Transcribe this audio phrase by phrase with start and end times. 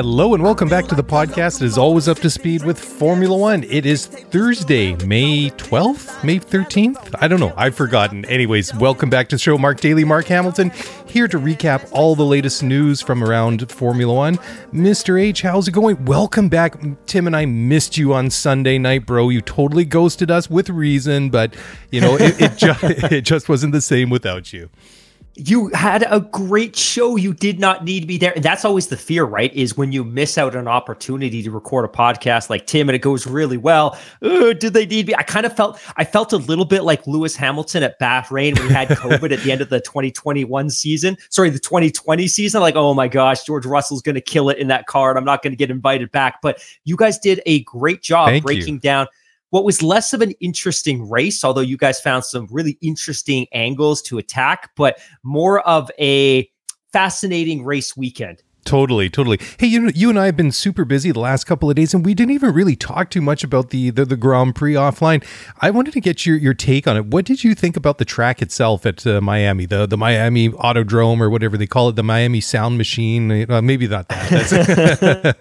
[0.00, 1.60] Hello and welcome back to the podcast.
[1.60, 3.64] It is always up to speed with Formula One.
[3.64, 7.14] It is Thursday, May 12th, May 13th.
[7.18, 7.52] I don't know.
[7.54, 8.24] I've forgotten.
[8.24, 9.58] Anyways, welcome back to the show.
[9.58, 10.72] Mark Daly, Mark Hamilton,
[11.04, 14.38] here to recap all the latest news from around Formula One.
[14.72, 15.20] Mr.
[15.20, 16.02] H, how's it going?
[16.06, 16.76] Welcome back.
[17.04, 19.28] Tim and I missed you on Sunday night, bro.
[19.28, 21.54] You totally ghosted us with reason, but
[21.90, 22.52] you know, it, it,
[23.12, 24.70] it just wasn't the same without you
[25.48, 27.16] you had a great show.
[27.16, 28.32] You did not need to be there.
[28.34, 29.52] And that's always the fear, right?
[29.54, 32.96] Is when you miss out on an opportunity to record a podcast like Tim and
[32.96, 33.98] it goes really well.
[34.22, 35.14] Uh, did they need me?
[35.14, 38.68] I kind of felt, I felt a little bit like Lewis Hamilton at Bahrain when
[38.68, 41.16] he had COVID at the end of the 2021 season.
[41.30, 42.60] Sorry, the 2020 season.
[42.60, 45.24] Like, oh my gosh, George Russell's going to kill it in that car and I'm
[45.24, 46.42] not going to get invited back.
[46.42, 48.80] But you guys did a great job Thank breaking you.
[48.80, 49.06] down
[49.50, 54.00] what was less of an interesting race, although you guys found some really interesting angles
[54.02, 56.50] to attack, but more of a
[56.92, 58.42] fascinating race weekend.
[58.64, 59.40] Totally, totally.
[59.58, 62.04] Hey, you you and I have been super busy the last couple of days, and
[62.04, 65.24] we didn't even really talk too much about the, the the, Grand Prix offline.
[65.60, 67.06] I wanted to get your, your take on it.
[67.06, 71.20] What did you think about the track itself at uh, Miami, the the Miami Autodrome
[71.20, 73.50] or whatever they call it, the Miami Sound Machine?
[73.50, 75.36] Uh, maybe not that.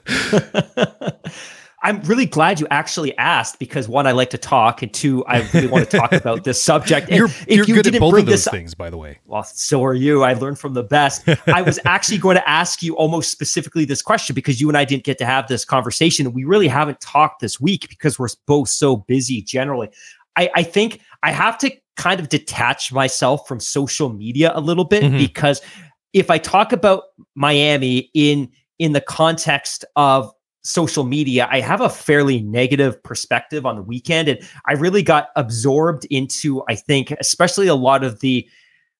[1.81, 5.47] I'm really glad you actually asked because one, I like to talk, and two, I
[5.53, 7.09] really want to talk about this subject.
[7.09, 9.19] And you're, you're you good at both of those things, by the way.
[9.25, 10.23] Well, so are you.
[10.23, 11.27] I learned from the best.
[11.47, 14.83] I was actually going to ask you almost specifically this question because you and I
[14.83, 16.31] didn't get to have this conversation.
[16.33, 19.89] We really haven't talked this week because we're both so busy generally.
[20.35, 24.85] I, I think I have to kind of detach myself from social media a little
[24.85, 25.17] bit mm-hmm.
[25.17, 25.61] because
[26.13, 27.03] if I talk about
[27.35, 30.31] Miami in in the context of
[30.63, 34.27] social media, I have a fairly negative perspective on the weekend.
[34.27, 38.47] And I really got absorbed into, I think, especially a lot of the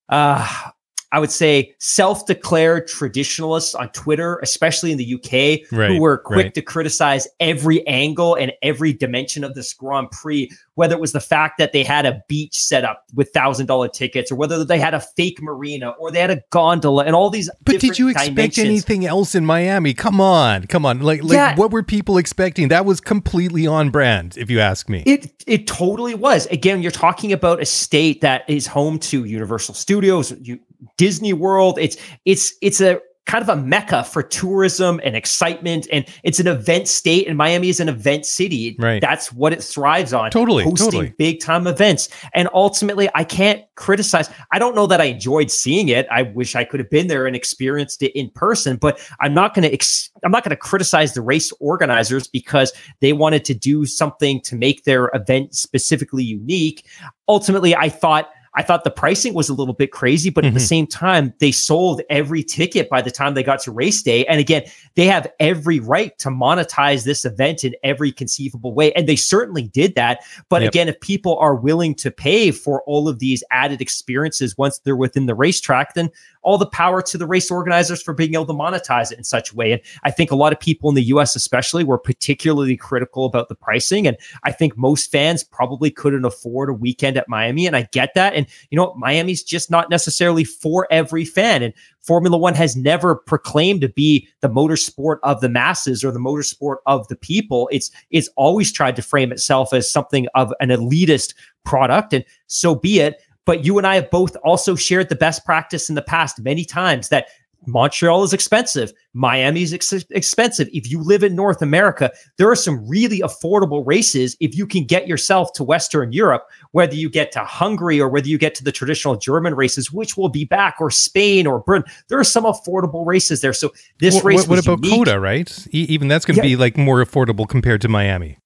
[0.10, 0.72] uh
[1.12, 6.46] I would say self-declared traditionalists on Twitter, especially in the UK, right, who were quick
[6.46, 6.54] right.
[6.54, 11.20] to criticize every angle and every dimension of this Grand Prix, whether it was the
[11.20, 14.80] fact that they had a beach set up with thousand dollar tickets, or whether they
[14.80, 17.50] had a fake marina, or they had a gondola, and all these.
[17.64, 18.66] But did you expect dimensions.
[18.66, 19.96] anything else in Miami?
[19.96, 21.00] Come on, come on!
[21.00, 21.56] Like, like yeah.
[21.56, 22.68] what were people expecting?
[22.68, 25.04] That was completely on brand, if you ask me.
[25.08, 26.46] It it totally was.
[26.48, 30.34] Again, you're talking about a state that is home to Universal Studios.
[30.42, 30.60] You,
[30.98, 31.78] Disney World.
[31.80, 36.48] It's it's it's a kind of a mecca for tourism and excitement and it's an
[36.48, 38.76] event state and Miami is an event city.
[38.80, 39.00] Right.
[39.00, 40.32] That's what it thrives on.
[40.32, 40.64] Totally.
[40.64, 41.14] Hosting totally.
[41.16, 42.10] big time events.
[42.34, 44.32] And ultimately I can't criticize.
[44.52, 46.08] I don't know that I enjoyed seeing it.
[46.10, 49.54] I wish I could have been there and experienced it in person, but I'm not
[49.54, 53.54] going to ex- I'm not going to criticize the race organizers because they wanted to
[53.54, 56.88] do something to make their event specifically unique.
[57.28, 60.50] Ultimately I thought I thought the pricing was a little bit crazy, but mm-hmm.
[60.50, 60.66] at the mm-hmm.
[60.66, 64.26] same time, they sold every ticket by the time they got to race day.
[64.26, 64.64] And again,
[64.96, 68.92] they have every right to monetize this event in every conceivable way.
[68.94, 70.22] And they certainly did that.
[70.50, 70.72] But yep.
[70.72, 74.96] again, if people are willing to pay for all of these added experiences once they're
[74.96, 76.10] within the racetrack, then
[76.42, 79.52] all the power to the race organizers for being able to monetize it in such
[79.52, 79.72] a way.
[79.74, 83.50] And I think a lot of people in the US, especially, were particularly critical about
[83.50, 84.08] the pricing.
[84.08, 87.68] And I think most fans probably couldn't afford a weekend at Miami.
[87.68, 88.34] And I get that.
[88.40, 91.62] And, you know, Miami's just not necessarily for every fan.
[91.62, 96.20] And Formula One has never proclaimed to be the motorsport of the masses or the
[96.20, 97.70] motorsport of the people.
[97.72, 101.34] It's it's always tried to frame itself as something of an elitist
[101.66, 103.22] product, and so be it.
[103.46, 106.64] But you and I have both also shared the best practice in the past many
[106.64, 107.28] times that
[107.66, 108.94] Montreal is expensive.
[109.14, 110.70] Miami is ex- expensive.
[110.72, 114.86] If you live in North America, there are some really affordable races if you can
[114.86, 118.64] get yourself to Western Europe, whether you get to Hungary or whether you get to
[118.64, 121.92] the traditional German races, which will be back, or Spain or Britain.
[122.08, 123.54] There are some affordable races there.
[123.54, 124.48] So this what, race.
[124.48, 125.06] What, about unique.
[125.06, 125.68] COTA, right?
[125.74, 126.56] E- even that's going to yeah.
[126.56, 128.38] be like more affordable compared to Miami.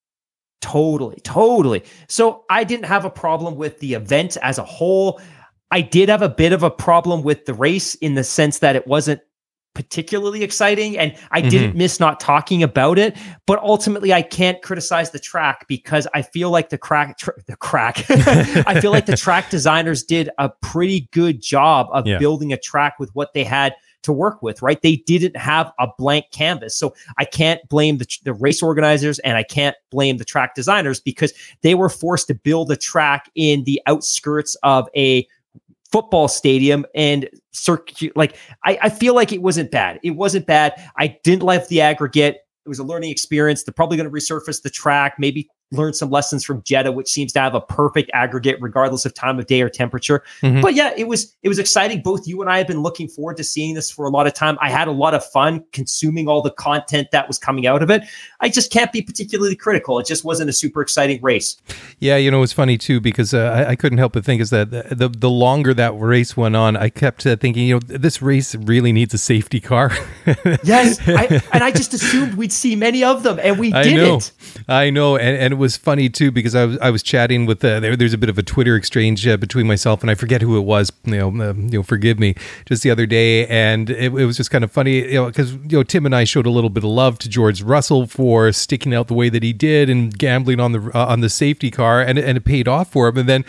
[0.62, 1.84] Totally, totally.
[2.08, 5.20] So I didn't have a problem with the event as a whole.
[5.74, 8.76] I did have a bit of a problem with the race in the sense that
[8.76, 9.22] it wasn't
[9.74, 11.50] particularly exciting and I mm-hmm.
[11.50, 13.18] didn't miss not talking about it
[13.48, 17.56] but ultimately I can't criticize the track because I feel like the crack tr- the
[17.56, 22.20] crack I feel like the track designers did a pretty good job of yeah.
[22.20, 23.74] building a track with what they had
[24.04, 24.82] to work with, right?
[24.82, 26.78] They didn't have a blank canvas.
[26.78, 31.00] So I can't blame the, the race organizers and I can't blame the track designers
[31.00, 35.26] because they were forced to build a track in the outskirts of a
[35.94, 37.30] football stadium and.
[38.16, 38.36] Like
[38.66, 40.00] I, I feel like it wasn't bad.
[40.04, 40.74] It wasn't bad.
[40.98, 42.38] I didn't like the aggregate.
[42.66, 43.64] It was a learning experience.
[43.64, 47.34] They're probably going to resurface the track, maybe learn some lessons from Jeddah, which seems
[47.34, 50.24] to have a perfect aggregate regardless of time of day or temperature.
[50.42, 50.62] Mm-hmm.
[50.62, 52.02] But yeah, it was it was exciting.
[52.02, 54.34] Both you and I have been looking forward to seeing this for a lot of
[54.34, 54.58] time.
[54.62, 57.90] I had a lot of fun consuming all the content that was coming out of
[57.90, 58.04] it.
[58.40, 60.00] I just can't be particularly critical.
[60.00, 61.58] It just wasn't a super exciting race.
[62.00, 64.50] Yeah, you know, it's funny too because uh, I, I, couldn't help but think is
[64.52, 68.22] that the the longer that race went on, I kept uh, thinking, you know, this
[68.22, 69.92] race really needs a safety car.
[70.64, 73.94] yes, I, and I just assumed we'd see many of them, and we didn't.
[73.96, 74.20] Know.
[74.68, 77.80] I know, and, and was funny too because I was I was chatting with uh,
[77.80, 80.58] there, there's a bit of a Twitter exchange uh, between myself and I forget who
[80.58, 80.92] it was.
[81.06, 82.36] You know, uh, you know, forgive me.
[82.66, 85.54] Just the other day, and it, it was just kind of funny, you know, because
[85.54, 88.52] you know Tim and I showed a little bit of love to George Russell for
[88.52, 91.72] sticking out the way that he did and gambling on the uh, on the safety
[91.72, 93.18] car, and and it paid off for him.
[93.18, 93.46] And then,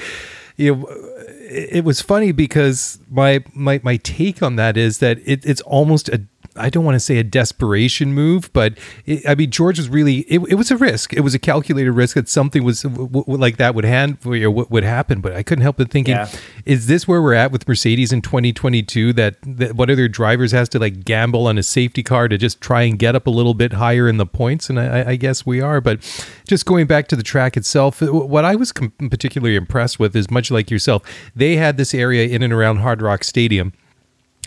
[0.56, 1.10] you know
[1.54, 6.08] it was funny because my my my take on that is that it, it's almost
[6.08, 6.22] a
[6.56, 10.20] I don't want to say a desperation move, but it, I mean George was really
[10.20, 11.12] it, it, was a risk.
[11.12, 14.40] It was a calculated risk that something was w- w- like that would hand you
[14.40, 15.20] know, what would happen.
[15.20, 16.28] But I couldn't help but thinking, yeah.
[16.64, 19.12] is this where we're at with Mercedes in 2022?
[19.12, 22.38] That, that one of their drivers has to like gamble on a safety car to
[22.38, 25.16] just try and get up a little bit higher in the points, and I, I
[25.16, 25.80] guess we are.
[25.80, 26.00] But
[26.46, 30.14] just going back to the track itself, uh, what I was com- particularly impressed with
[30.16, 31.02] is much like yourself,
[31.34, 33.72] they had this area in and around Hard Rock Stadium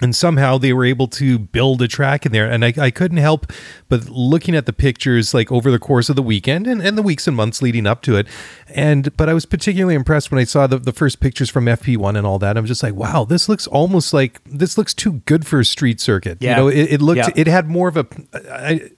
[0.01, 3.17] and somehow they were able to build a track in there and I, I, couldn't
[3.17, 3.51] help
[3.89, 7.01] but looking at the pictures like over the course of the weekend and, and the
[7.01, 8.27] weeks and months leading up to it
[8.69, 12.17] and but i was particularly impressed when i saw the, the first pictures from fp1
[12.17, 15.45] and all that i'm just like wow this looks almost like this looks too good
[15.47, 16.51] for a street circuit yeah.
[16.51, 17.29] you know it, it looked yeah.
[17.35, 18.91] it had more of a I,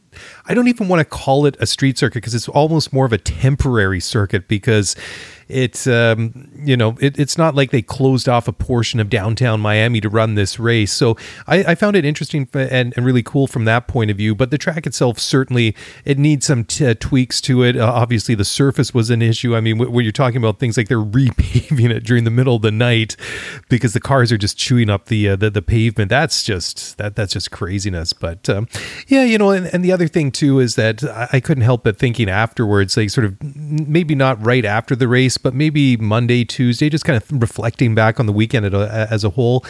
[0.47, 3.13] I don't even want to call it a street circuit because it's almost more of
[3.13, 4.95] a temporary circuit because
[5.49, 9.59] it's um, you know it, it's not like they closed off a portion of downtown
[9.59, 10.93] Miami to run this race.
[10.93, 11.17] So
[11.47, 14.35] I, I found it interesting and, and, really cool from that point of view.
[14.35, 15.75] But the track itself certainly
[16.05, 17.75] it needs some t- uh, tweaks to it.
[17.75, 19.55] Uh, obviously, the surface was an issue.
[19.55, 22.61] I mean, when you're talking about things like they're repaving it during the middle of
[22.61, 23.15] the night
[23.69, 26.09] because the cars are just chewing up the uh, the, the, pavement.
[26.09, 28.13] That's just that that's just craziness.
[28.13, 28.67] But um,
[29.07, 31.83] yeah, you know, and, and, the other thing too is that I, I couldn't help
[31.83, 36.45] but thinking afterwards, like sort of maybe not right after the race but maybe Monday,
[36.45, 39.65] Tuesday, just kind of reflecting back on the weekend as a whole.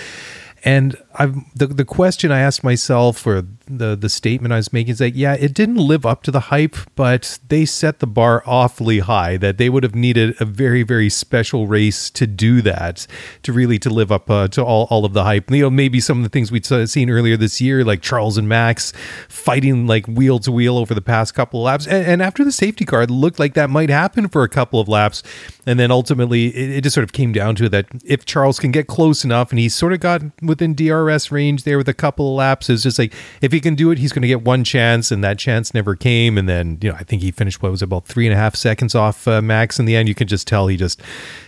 [0.64, 4.92] And I've the the question I asked myself, or the the statement I was making,
[4.92, 8.44] is that yeah, it didn't live up to the hype, but they set the bar
[8.46, 9.38] awfully high.
[9.38, 13.08] That they would have needed a very very special race to do that,
[13.44, 15.50] to really to live up uh, to all all of the hype.
[15.50, 18.50] You know, maybe some of the things we'd seen earlier this year, like Charles and
[18.50, 18.92] Max
[19.30, 22.52] fighting like wheel to wheel over the past couple of laps, and, and after the
[22.52, 25.24] safety car, looked like that might happen for a couple of laps,
[25.66, 28.72] and then ultimately it, it just sort of came down to that if Charles can
[28.72, 32.30] get close enough, and he sort of got within DRS range there with a couple
[32.30, 32.70] of laps.
[32.70, 35.24] It's just like if he can do it, he's going to get one chance, and
[35.24, 36.38] that chance never came.
[36.38, 38.56] And then you know, I think he finished what was about three and a half
[38.56, 40.10] seconds off uh, Max in the end.
[40.10, 41.02] You can just tell he just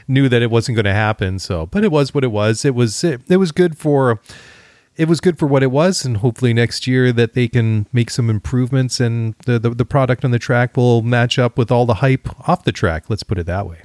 [0.08, 1.40] knew that it wasn't going to happen.
[1.40, 2.64] So, but it was what it was.
[2.64, 4.22] It was it, it was good for
[4.96, 8.10] it was good for what it was, and hopefully next year that they can make
[8.10, 11.86] some improvements and the, the, the product on the track will match up with all
[11.86, 13.10] the hype off the track.
[13.10, 13.82] Let's put it that way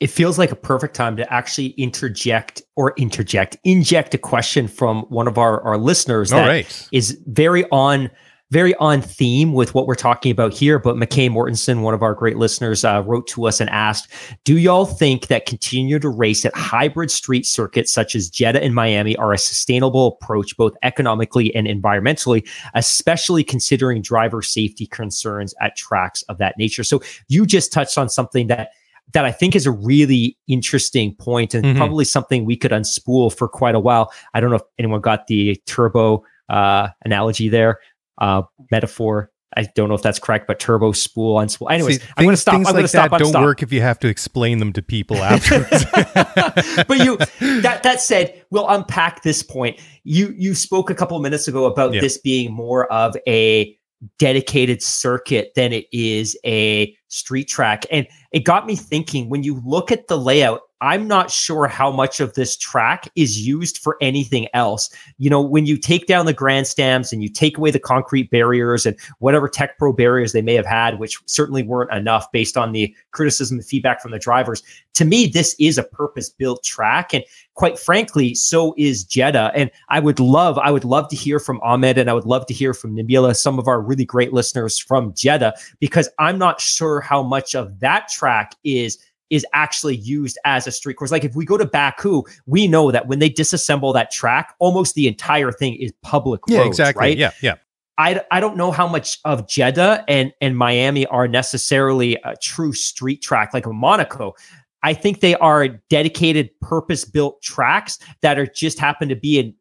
[0.00, 5.02] it feels like a perfect time to actually interject or interject, inject a question from
[5.02, 6.88] one of our, our listeners that right.
[6.90, 8.10] is very on
[8.50, 10.80] very on theme with what we're talking about here.
[10.80, 14.12] But McKay Mortensen, one of our great listeners, uh, wrote to us and asked,
[14.44, 18.74] "Do y'all think that continue to race at hybrid street circuits such as Jeddah and
[18.74, 25.76] Miami are a sustainable approach, both economically and environmentally, especially considering driver safety concerns at
[25.76, 28.70] tracks of that nature?" So you just touched on something that
[29.12, 31.76] that I think is a really interesting point and mm-hmm.
[31.76, 34.12] probably something we could unspool for quite a while.
[34.34, 37.80] I don't know if anyone got the turbo uh, analogy there,
[38.18, 39.30] uh, metaphor.
[39.56, 41.72] I don't know if that's correct, but turbo spool unspool.
[41.72, 42.54] Anyways, See, I'm going to stop.
[42.54, 43.10] I'm like stop.
[43.10, 43.42] That don't stop.
[43.42, 45.84] work if you have to explain them to people afterwards.
[46.86, 47.16] but you
[47.62, 49.80] that that said, we'll unpack this point.
[50.04, 52.00] You you spoke a couple of minutes ago about yeah.
[52.00, 53.76] this being more of a
[54.20, 57.84] dedicated circuit than it is a street track.
[57.90, 61.90] And it got me thinking when you look at the layout, I'm not sure how
[61.90, 64.90] much of this track is used for anything else.
[65.18, 68.86] You know, when you take down the grandstands and you take away the concrete barriers
[68.86, 72.94] and whatever TecPro barriers they may have had, which certainly weren't enough based on the
[73.10, 74.62] criticism and feedback from the drivers,
[74.94, 77.12] to me, this is a purpose built track.
[77.14, 79.52] And quite frankly, so is Jeddah.
[79.54, 82.46] And I would love, I would love to hear from Ahmed and I would love
[82.46, 86.60] to hear from Nabila, some of our really great listeners from Jeddah, because I'm not
[86.60, 88.98] sure how much of that track is
[89.30, 91.10] is actually used as a street course.
[91.10, 94.94] Like if we go to Baku, we know that when they disassemble that track, almost
[94.94, 97.00] the entire thing is public yeah, roads, exactly.
[97.00, 97.16] right?
[97.16, 97.54] Yeah, yeah.
[97.96, 102.72] I, I don't know how much of Jeddah and, and Miami are necessarily a true
[102.72, 104.34] street track like Monaco.
[104.82, 109.54] I think they are dedicated, purpose built tracks that are just happen to be in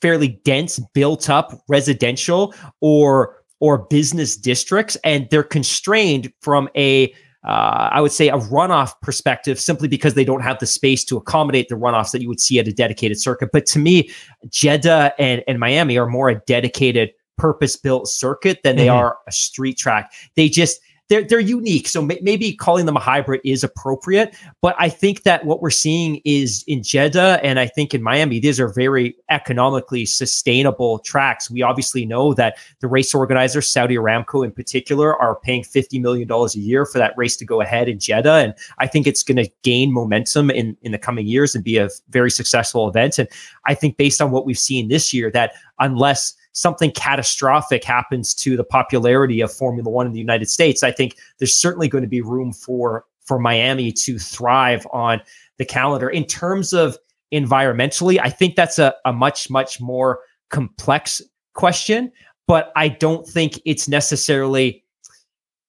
[0.00, 7.88] fairly dense, built up residential or or business districts, and they're constrained from a uh,
[7.92, 11.68] I would say a runoff perspective simply because they don't have the space to accommodate
[11.68, 13.50] the runoffs that you would see at a dedicated circuit.
[13.52, 14.10] But to me,
[14.48, 18.96] Jeddah and, and Miami are more a dedicated purpose built circuit than they mm-hmm.
[18.96, 20.12] are a street track.
[20.36, 20.80] They just,
[21.12, 21.88] they're they're unique.
[21.88, 24.34] So may, maybe calling them a hybrid is appropriate.
[24.62, 28.40] But I think that what we're seeing is in Jeddah and I think in Miami,
[28.40, 31.50] these are very economically sustainable tracks.
[31.50, 36.26] We obviously know that the race organizers, Saudi Aramco in particular, are paying fifty million
[36.26, 39.22] dollars a year for that race to go ahead in Jeddah, and I think it's
[39.22, 43.18] going to gain momentum in in the coming years and be a very successful event.
[43.18, 43.28] And
[43.66, 48.56] I think based on what we've seen this year, that unless something catastrophic happens to
[48.56, 52.08] the popularity of Formula One in the United States, I think there's certainly going to
[52.08, 55.20] be room for for Miami to thrive on
[55.58, 56.08] the calendar.
[56.08, 56.98] In terms of
[57.32, 61.22] environmentally, I think that's a, a much, much more complex
[61.54, 62.10] question,
[62.46, 64.82] but I don't think it's necessarily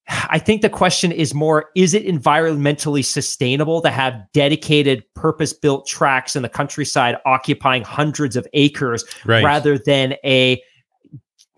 [0.10, 5.88] I think the question is more is it environmentally sustainable to have dedicated purpose built
[5.88, 9.44] tracks in the countryside occupying hundreds of acres right.
[9.44, 10.62] rather than a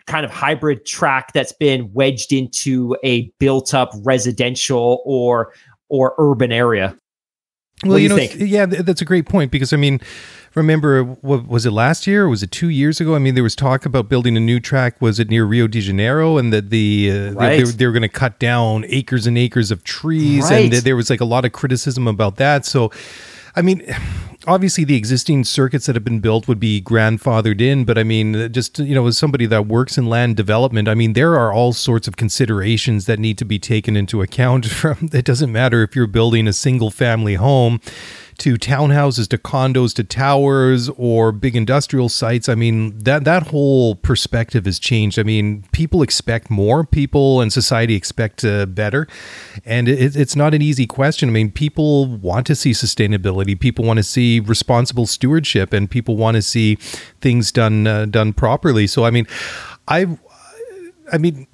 [0.07, 5.53] kind of hybrid track that's been wedged into a built up residential or
[5.89, 6.97] or urban area.
[7.83, 8.35] Well, you, you know, think?
[8.37, 9.99] yeah, that's a great point because I mean,
[10.55, 13.15] remember what was it last year or was it two years ago?
[13.15, 15.01] I mean, there was talk about building a new track.
[15.01, 16.37] Was it near Rio de Janeiro?
[16.37, 17.57] And that the uh, right.
[17.57, 20.73] they, they, they, were going to cut down acres and acres of trees, right.
[20.73, 22.65] and there was like a lot of criticism about that.
[22.65, 22.91] So
[23.55, 23.83] I mean,
[24.47, 28.51] obviously the existing circuits that have been built would be grandfathered in, but I mean,
[28.51, 31.73] just you know, as somebody that works in land development, I mean, there are all
[31.73, 34.65] sorts of considerations that need to be taken into account.
[34.75, 37.79] From it doesn't matter if you're building a single family home
[38.37, 42.49] to townhouses to condos to towers or big industrial sites.
[42.49, 45.17] I mean, that that whole perspective has changed.
[45.17, 46.85] I mean, people expect more.
[46.85, 49.07] People and society expect uh, better,
[49.65, 51.29] and it, it's not an easy question.
[51.29, 53.59] I mean, people want to see sustainability.
[53.59, 56.75] People want to see responsible stewardship, and people want to see
[57.21, 58.87] things done uh, done properly.
[58.87, 59.27] So, I mean,
[59.87, 60.17] I,
[61.11, 61.47] I mean,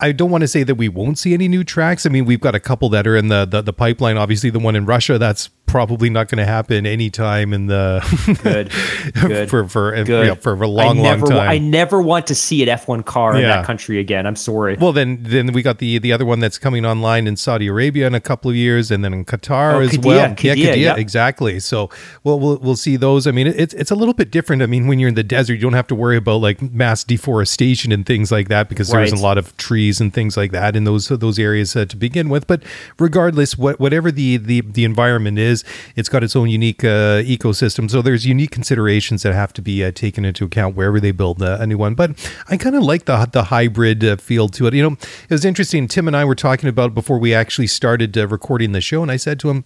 [0.00, 2.06] I don't want to say that we won't see any new tracks.
[2.06, 4.16] I mean, we've got a couple that are in the, the, the pipeline.
[4.16, 8.00] Obviously, the one in Russia that's probably not going to happen anytime in the
[8.42, 8.72] good,
[9.28, 9.48] good.
[9.48, 10.26] for for good.
[10.26, 11.48] Yeah, for a long, I never, long time.
[11.48, 13.40] I never want to see an F1 car yeah.
[13.40, 14.26] in that country again.
[14.26, 14.76] I'm sorry.
[14.76, 18.06] Well, then then we got the the other one that's coming online in Saudi Arabia
[18.08, 20.34] in a couple of years, and then in Qatar oh, as well.
[20.40, 21.60] Yeah, yeah, exactly.
[21.60, 21.88] So
[22.24, 23.26] well, we'll we'll see those.
[23.26, 24.62] I mean, it's it's a little bit different.
[24.62, 27.04] I mean, when you're in the desert, you don't have to worry about like mass
[27.04, 29.00] deforestation and things like that because right.
[29.00, 31.96] there's a lot of trees and things like that in those those areas uh, to
[31.96, 32.46] begin with.
[32.46, 32.62] But
[32.98, 35.59] regardless, what whatever the the the environment is,
[35.96, 37.90] it's got its own unique uh, ecosystem.
[37.90, 41.42] So there's unique considerations that have to be uh, taken into account wherever they build
[41.42, 41.94] a, a new one.
[41.94, 42.12] But
[42.48, 44.74] I kind of like the the hybrid uh, feel to it.
[44.74, 45.88] You know, it was interesting.
[45.88, 49.10] Tim and I were talking about before we actually started uh, recording the show, and
[49.10, 49.64] I said to him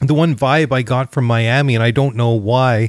[0.00, 2.88] the one vibe I got from Miami, and I don't know why,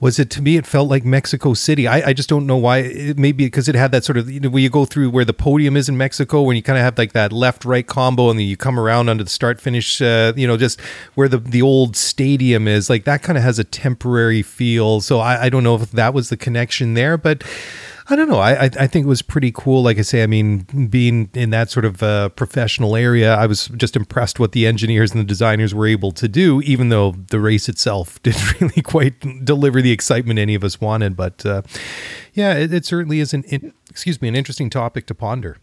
[0.00, 1.88] was it to me it felt like Mexico City.
[1.88, 2.78] I, I just don't know why.
[2.78, 5.32] It, maybe because it had that sort of you know you go through where the
[5.32, 8.38] podium is in Mexico, when you kind of have like that left right combo, and
[8.38, 10.00] then you come around under the start finish.
[10.00, 10.80] Uh, you know, just
[11.14, 15.00] where the the old stadium is, like that kind of has a temporary feel.
[15.00, 17.42] So I, I don't know if that was the connection there, but
[18.06, 18.38] I don't know.
[18.38, 19.82] I, I think it was pretty cool.
[19.82, 23.68] Like I say, I mean, being in that sort of uh, professional area, I was
[23.68, 26.60] just impressed what the engineers and the designers were able to do.
[26.62, 31.16] Even though the race itself didn't really quite deliver the excitement any of us wanted,
[31.16, 31.62] but uh,
[32.34, 35.56] yeah, it, it, certainly is an excuse me an interesting topic to ponder.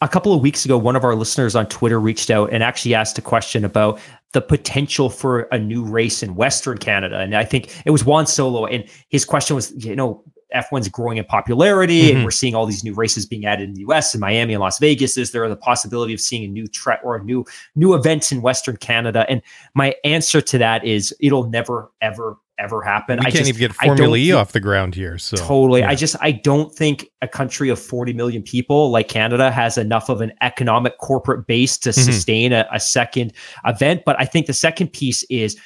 [0.00, 2.94] A couple of weeks ago, one of our listeners on Twitter reached out and actually
[2.94, 4.00] asked a question about
[4.32, 7.18] the potential for a new race in Western Canada.
[7.18, 8.64] And I think it was Juan Solo.
[8.64, 10.24] And his question was, you know,
[10.54, 12.16] F1's growing in popularity, mm-hmm.
[12.16, 14.14] and we're seeing all these new races being added in the U.S.
[14.14, 15.16] and Miami and Las Vegas.
[15.16, 18.42] Is there the possibility of seeing a new track or a new new event in
[18.42, 19.26] Western Canada?
[19.28, 19.42] And
[19.74, 23.18] my answer to that is it'll never ever ever happen.
[23.18, 25.18] We I can't just, even get Formula E off the ground here.
[25.18, 25.90] So totally, yeah.
[25.90, 30.08] I just I don't think a country of 40 million people like Canada has enough
[30.08, 32.02] of an economic corporate base to mm-hmm.
[32.02, 33.32] sustain a, a second
[33.64, 34.02] event.
[34.04, 35.56] But I think the second piece is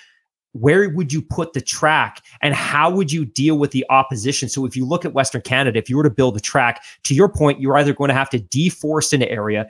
[0.54, 4.48] where would you put the track and how would you deal with the opposition?
[4.48, 7.14] So if you look at Western Canada, if you were to build a track, to
[7.14, 9.68] your point, you're either going to have to deforest an area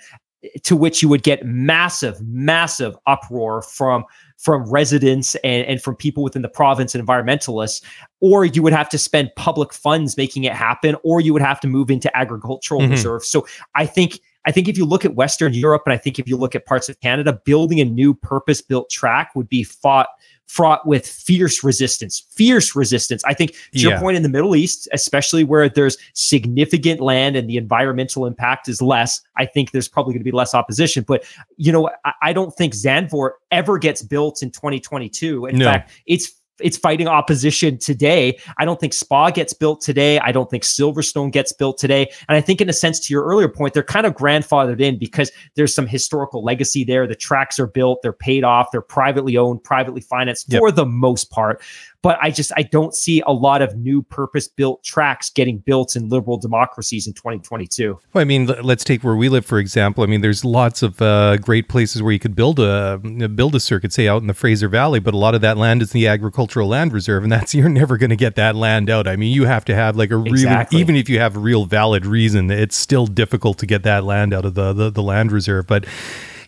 [0.62, 4.04] to which you would get massive, massive uproar from
[4.36, 7.82] from residents and, and from people within the province and environmentalists,
[8.20, 11.60] or you would have to spend public funds making it happen, or you would have
[11.60, 12.90] to move into agricultural mm-hmm.
[12.90, 13.26] reserves.
[13.26, 16.28] So I think I think if you look at Western Europe and I think if
[16.28, 20.08] you look at parts of Canada, building a new purpose-built track would be fought
[20.46, 23.22] fraught with fierce resistance, fierce resistance.
[23.24, 23.90] I think to yeah.
[23.90, 28.68] your point in the Middle East, especially where there's significant land and the environmental impact
[28.68, 31.04] is less, I think there's probably going to be less opposition.
[31.06, 31.24] But,
[31.56, 35.46] you know, I, I don't think Zandvoort ever gets built in 2022.
[35.46, 35.64] In no.
[35.64, 38.38] fact, it's it's fighting opposition today.
[38.58, 40.18] I don't think Spa gets built today.
[40.20, 42.10] I don't think Silverstone gets built today.
[42.28, 44.98] And I think, in a sense, to your earlier point, they're kind of grandfathered in
[44.98, 47.06] because there's some historical legacy there.
[47.06, 50.60] The tracks are built, they're paid off, they're privately owned, privately financed yep.
[50.60, 51.62] for the most part
[52.04, 55.96] but I just I don't see a lot of new purpose built tracks getting built
[55.96, 57.98] in liberal democracies in 2022.
[58.12, 60.04] Well, I mean, let's take where we live for example.
[60.04, 63.60] I mean, there's lots of uh, great places where you could build a build a
[63.60, 66.06] circuit, say out in the Fraser Valley, but a lot of that land is the
[66.06, 69.08] agricultural land reserve, and that's you're never going to get that land out.
[69.08, 70.80] I mean, you have to have like a real, exactly.
[70.80, 74.34] even if you have a real valid reason, it's still difficult to get that land
[74.34, 75.86] out of the the, the land reserve, but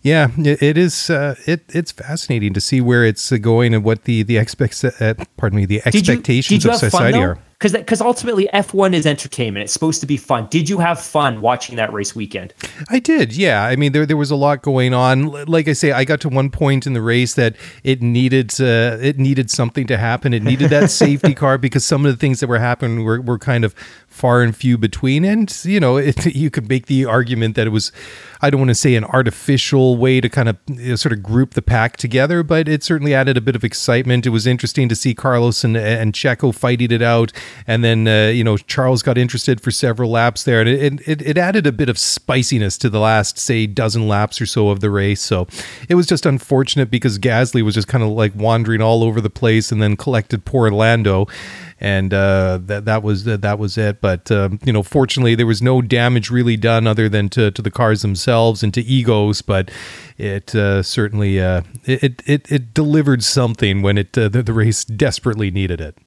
[0.02, 1.10] yeah, it, it is.
[1.10, 4.84] Uh, it it's fascinating to see where it's going and what the the expects.
[4.84, 8.00] Uh, pardon me, the expectations did you, did you of society fun, are because because
[8.00, 9.64] ultimately F1 is entertainment.
[9.64, 10.46] It's supposed to be fun.
[10.50, 12.52] Did you have fun watching that race weekend?
[12.90, 13.34] I did.
[13.34, 13.64] Yeah.
[13.64, 15.28] I mean, there there was a lot going on.
[15.46, 18.98] Like I say, I got to one point in the race that it needed uh,
[19.00, 20.34] it needed something to happen.
[20.34, 23.38] It needed that safety car because some of the things that were happening were, were
[23.38, 23.74] kind of
[24.16, 25.24] far and few between.
[25.24, 27.92] And you know, it, you could make the argument that it was
[28.40, 31.22] I don't want to say an artificial way to kind of you know, sort of
[31.22, 34.26] group the pack together, but it certainly added a bit of excitement.
[34.26, 37.32] It was interesting to see Carlos and and Checo fighting it out
[37.66, 41.22] and then uh, you know Charles got interested for several laps there, and it, it,
[41.22, 44.80] it added a bit of spiciness to the last say dozen laps or so of
[44.80, 45.20] the race.
[45.20, 45.46] So
[45.88, 49.30] it was just unfortunate because Gasly was just kind of like wandering all over the
[49.30, 51.26] place, and then collected poor Lando
[51.80, 54.00] and uh, that that was that was it.
[54.00, 57.62] But um, you know, fortunately, there was no damage really done other than to, to
[57.62, 59.42] the cars themselves and to egos.
[59.42, 59.70] But
[60.16, 64.84] it uh, certainly uh, it, it it delivered something when it uh, the, the race
[64.84, 65.98] desperately needed it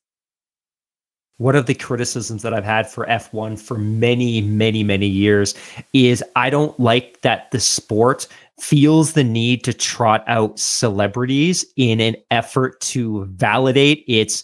[1.39, 5.55] one of the criticisms that I've had for F1 for many, many, many years
[5.93, 8.27] is I don't like that the sport
[8.59, 14.43] feels the need to trot out celebrities in an effort to validate its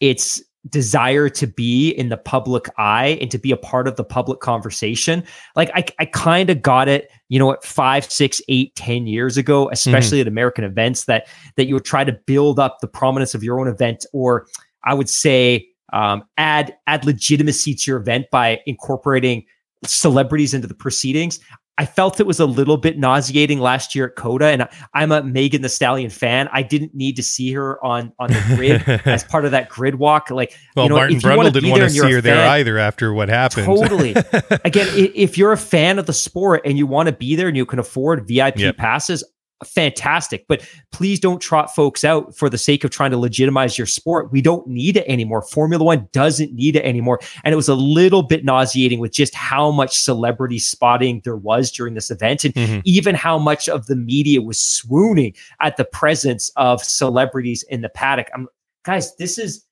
[0.00, 4.04] its desire to be in the public eye and to be a part of the
[4.04, 5.24] public conversation.
[5.56, 9.36] Like I, I kind of got it, you know, at five, six, eight, ten years
[9.36, 10.28] ago, especially mm-hmm.
[10.28, 13.60] at American events, that that you would try to build up the prominence of your
[13.60, 14.46] own event, or
[14.84, 19.44] I would say um, add add legitimacy to your event by incorporating
[19.84, 21.38] celebrities into the proceedings.
[21.78, 25.22] I felt it was a little bit nauseating last year at COTA, and I'm a
[25.22, 26.48] Megan Thee Stallion fan.
[26.52, 29.94] I didn't need to see her on on the grid as part of that grid
[29.94, 30.30] walk.
[30.30, 33.14] Like, well, you know, Martin Brundle didn't want to see her fan, there either after
[33.14, 33.66] what happened.
[33.66, 34.10] Totally.
[34.64, 37.56] Again, if you're a fan of the sport and you want to be there and
[37.56, 38.76] you can afford VIP yep.
[38.76, 39.22] passes,
[39.64, 40.46] fantastic.
[40.48, 44.30] But please don't trot folks out for the sake of trying to legitimize your sport.
[44.30, 45.42] We don't need it anymore.
[45.42, 47.20] Formula One doesn't need it anymore.
[47.44, 51.70] And it was a little bit nauseating with just how much celebrity spotting there was
[51.70, 52.80] during this event and mm-hmm.
[52.84, 57.88] even how much of the media was swooning at the presence of celebrities in the
[57.88, 58.28] paddock.
[58.34, 58.48] I'm,
[58.84, 59.64] guys, this is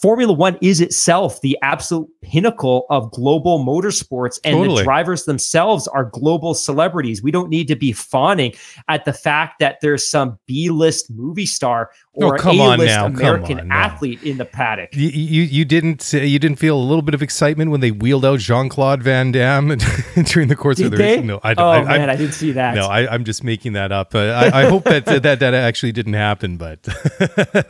[0.00, 4.78] Formula One is itself the absolute pinnacle of global motorsports, and totally.
[4.78, 7.22] the drivers themselves are global celebrities.
[7.22, 8.54] We don't need to be fawning
[8.88, 14.22] at the fact that there's some B list movie star or oh, A-list American athlete
[14.22, 14.94] in the paddock.
[14.94, 18.24] You, you, you didn't you didn't feel a little bit of excitement when they wheeled
[18.24, 19.76] out Jean Claude Van Damme
[20.24, 21.16] during the course Did of the they?
[21.16, 21.24] race?
[21.24, 21.66] No, I don't.
[21.66, 22.74] Oh I, man, I, I, didn't see that.
[22.74, 24.14] No, I, am just making that up.
[24.14, 26.80] Uh, I, I, hope that, that that actually didn't happen, but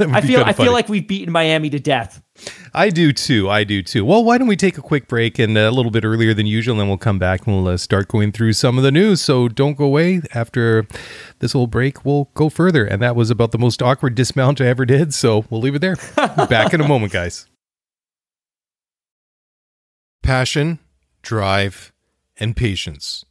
[0.00, 2.19] I feel I feel like we've beaten Miami to death.
[2.72, 3.50] I do too.
[3.50, 4.04] I do too.
[4.04, 6.74] Well, why don't we take a quick break and a little bit earlier than usual,
[6.74, 9.20] and then we'll come back and we'll uh, start going through some of the news.
[9.20, 10.22] So don't go away.
[10.35, 10.87] After
[11.40, 12.85] this little break, we'll go further.
[12.85, 15.12] And that was about the most awkward dismount I ever did.
[15.14, 15.96] So we'll leave it there.
[16.16, 17.46] back in a moment, guys.
[20.22, 20.78] passion,
[21.22, 21.92] drive,
[22.38, 23.24] and patience.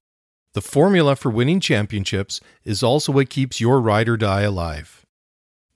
[0.54, 4.99] The formula for winning championships is also what keeps your ride or die alive.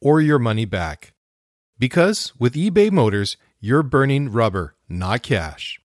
[0.00, 1.12] or your money back.
[1.78, 5.80] Because with eBay Motors, you're burning rubber, not cash.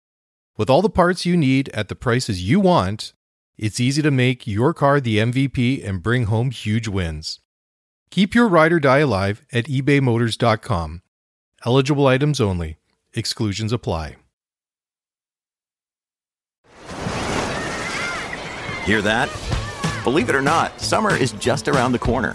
[0.56, 3.12] With all the parts you need at the prices you want,
[3.56, 7.40] it's easy to make your car the MVP and bring home huge wins.
[8.10, 11.02] Keep your ride or die alive at ebaymotors.com.
[11.64, 12.76] Eligible items only.
[13.14, 14.16] Exclusions apply.
[18.84, 19.30] Hear that?
[20.02, 22.34] Believe it or not, summer is just around the corner.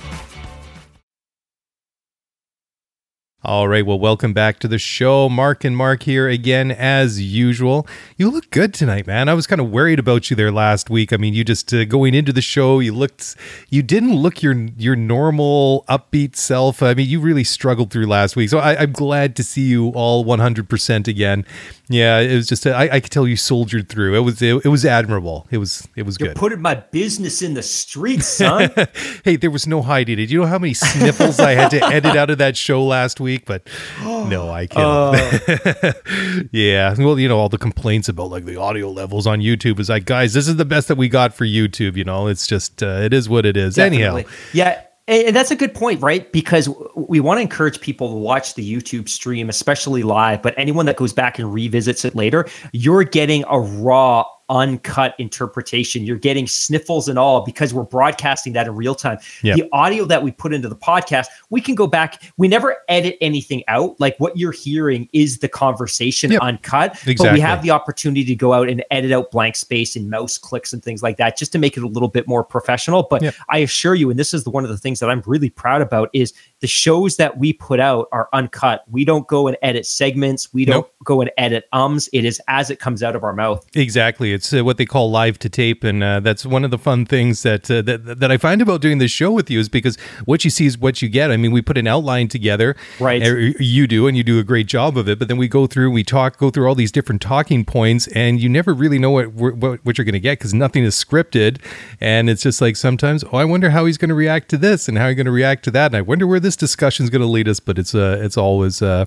[3.43, 5.27] All right, well, welcome back to the show.
[5.27, 7.87] Mark and Mark here again, as usual.
[8.15, 9.29] You look good tonight, man.
[9.29, 11.11] I was kind of worried about you there last week.
[11.11, 13.35] I mean, you just uh, going into the show, you looked,
[13.69, 16.83] you didn't look your your normal upbeat self.
[16.83, 18.47] I mean, you really struggled through last week.
[18.51, 21.43] So I, I'm glad to see you all 100% again.
[21.89, 24.15] Yeah, it was just, I, I could tell you soldiered through.
[24.15, 25.47] It was, it, it was admirable.
[25.49, 26.37] It was, it was You're good.
[26.37, 28.71] putting my business in the streets, son.
[29.25, 30.29] hey, there was no hiding it.
[30.29, 33.30] You know how many sniffles I had to edit out of that show last week?
[33.39, 33.67] But
[34.03, 36.49] no, I can't.
[36.51, 36.95] yeah.
[36.97, 40.05] Well, you know, all the complaints about like the audio levels on YouTube is like,
[40.05, 41.95] guys, this is the best that we got for YouTube.
[41.95, 43.77] You know, it's just, uh, it is what it is.
[43.77, 44.21] Anyhow.
[44.53, 44.81] Yeah.
[45.07, 46.31] And that's a good point, right?
[46.31, 50.41] Because we want to encourage people to watch the YouTube stream, especially live.
[50.41, 56.03] But anyone that goes back and revisits it later, you're getting a raw, uncut interpretation.
[56.03, 59.17] You're getting sniffles and all because we're broadcasting that in real time.
[59.41, 59.55] Yeah.
[59.55, 62.21] The audio that we put into the podcast, we can go back.
[62.37, 63.99] We never edit anything out.
[63.99, 66.41] Like what you're hearing is the conversation Yep.
[66.41, 66.99] uncut.
[67.05, 70.37] But we have the opportunity to go out and edit out blank space and mouse
[70.37, 73.07] clicks and things like that just to make it a little bit more professional.
[73.09, 73.35] But Yep.
[73.49, 75.81] I assure you, and this is the, one of the things that I'm really proud
[75.81, 78.83] about, is the shows that we put out are uncut.
[78.91, 80.53] We don't go and edit segments.
[80.53, 80.93] We don't Nope.
[81.05, 82.09] go and edit ums.
[82.11, 83.65] It is as it comes out of our mouth.
[83.75, 86.77] Exactly, it's uh, what they call live to tape, and uh, that's one of the
[86.77, 89.69] fun things that, uh, that that I find about doing this show with you is
[89.69, 91.31] because what you see is what you get.
[91.31, 93.21] I mean, we put an outline together, Right.
[93.25, 95.19] or You do, and you do a great job of it.
[95.19, 98.39] But then we go through, we talk, go through all these different talking points, and
[98.41, 101.59] you never really know what what, what you're going to get because nothing is scripted,
[101.99, 104.87] and it's just like sometimes, oh, I wonder how he's going to react to this,
[104.87, 107.09] and how he's going to react to that, and I wonder where this discussion is
[107.09, 107.59] going to lead us.
[107.59, 109.05] But it's uh, it's always uh,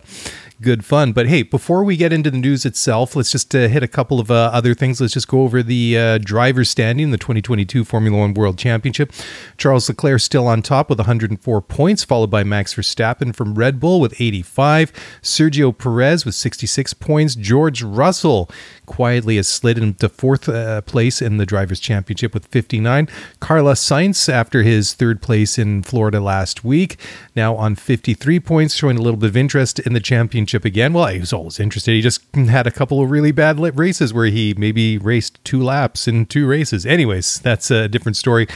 [0.61, 1.13] good fun.
[1.13, 4.21] But hey, before we get into the news itself, let's just uh, hit a couple
[4.21, 5.01] of uh, other things.
[5.01, 9.13] Let's just go over the uh, driver's standing, in the 2022 Formula One World Championship.
[9.57, 14.01] Charles Leclerc still on top with 104 points, followed by Max Verstappen from Red Bull
[14.01, 18.51] with 85, Sergio Perez with 66 points, George Russell
[18.87, 23.09] quietly has slid into fourth uh, place in the drivers' championship with 59.
[23.41, 26.99] Carlos Sainz, after his third place in Florida last week,
[27.35, 30.93] now on 53 points, showing a little bit of interest in the championship again.
[30.93, 31.93] Well, he was always interested.
[31.93, 36.07] He just had a couple of really bad races where he maybe raced two laps
[36.09, 36.87] in two races.
[36.87, 38.47] Anyways, that's a different story.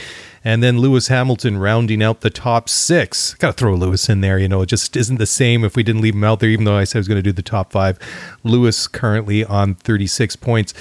[0.43, 3.33] And then Lewis Hamilton rounding out the top six.
[3.35, 4.39] Got to throw Lewis in there.
[4.39, 6.65] You know, it just isn't the same if we didn't leave him out there, even
[6.65, 7.99] though I said I was going to do the top five.
[8.43, 10.73] Lewis currently on 36 points.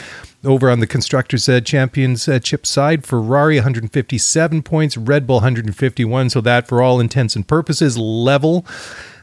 [0.44, 6.30] Over on the Constructors uh, Championship side, Ferrari 157 points, Red Bull 151.
[6.30, 8.64] So that, for all intents and purposes, level.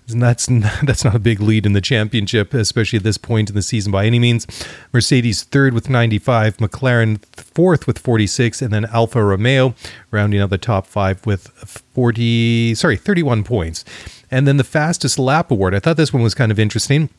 [0.09, 0.45] And that's
[0.83, 3.91] that's not a big lead in the championship, especially at this point in the season
[3.91, 4.45] by any means.
[4.93, 9.73] Mercedes third with 95, McLaren fourth with 46, and then Alfa Romeo
[10.11, 13.83] rounding out the top five with 40, sorry, 31 points.
[14.31, 15.75] And then the fastest lap award.
[15.75, 17.09] I thought this one was kind of interesting.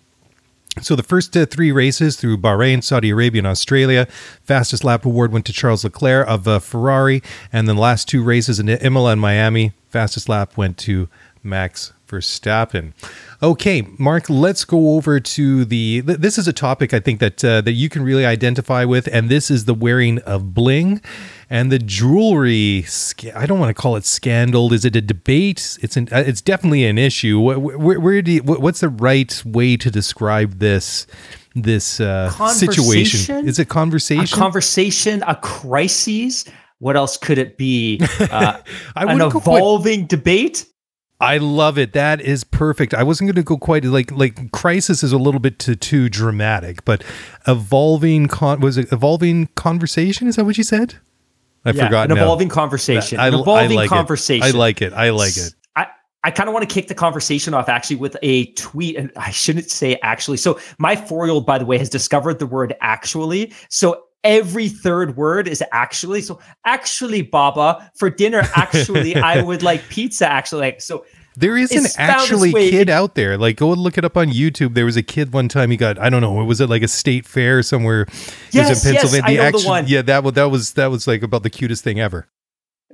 [0.83, 4.07] So the first uh, three races through Bahrain, Saudi Arabia, and Australia,
[4.43, 8.23] fastest lap award went to Charles Leclerc of uh, Ferrari, and then the last two
[8.23, 11.09] races in Imola and Miami, fastest lap went to
[11.43, 12.93] Max Verstappen.
[13.43, 16.01] Okay, Mark, let's go over to the.
[16.01, 19.29] This is a topic I think that uh, that you can really identify with, and
[19.29, 21.01] this is the wearing of bling
[21.51, 22.87] and the jewelry.
[23.35, 24.73] I don't want to call it scandal.
[24.73, 25.79] Is it a debate?
[25.83, 26.09] It's an.
[26.13, 27.41] Uh, it's definitely an issue.
[27.41, 31.07] Where, where, where do you, what's the right way to describe this?
[31.55, 34.39] This uh, situation is it conversation?
[34.39, 36.45] A conversation, a crisis.
[36.79, 38.01] What else could it be?
[38.21, 38.61] Uh,
[38.97, 40.67] an evolving quite, debate.
[41.21, 41.95] I love it.
[41.95, 42.93] That is perfect.
[42.93, 46.09] I wasn't going to go quite like like crisis is a little bit too, too
[46.09, 47.03] dramatic, but
[47.47, 50.29] evolving con was it evolving conversation?
[50.29, 50.97] Is that what you said?
[51.65, 52.11] I yeah, forgot.
[52.11, 53.19] An evolving conversation.
[53.19, 54.47] I, an evolving I like conversation.
[54.47, 54.55] It.
[54.55, 54.93] I like it.
[54.93, 55.55] I like it.
[55.75, 55.87] I,
[56.23, 59.31] I kind of want to kick the conversation off actually with a tweet, and I
[59.31, 60.37] shouldn't say actually.
[60.37, 63.53] So my four year old, by the way, has discovered the word actually.
[63.69, 66.23] So every third word is actually.
[66.23, 70.29] So actually, Baba, for dinner, actually, I would like pizza.
[70.29, 71.05] Actually, like so.
[71.39, 73.37] There is an actually kid out there.
[73.37, 74.73] Like, go and look it up on YouTube.
[74.73, 75.71] There was a kid one time.
[75.71, 76.41] He got I don't know.
[76.41, 78.07] It was it like a state fair somewhere?
[78.53, 79.35] Yes, in Pennsylvania.
[79.35, 79.87] Yes, I know the one.
[79.87, 82.27] Yeah, that was that was that was like about the cutest thing ever.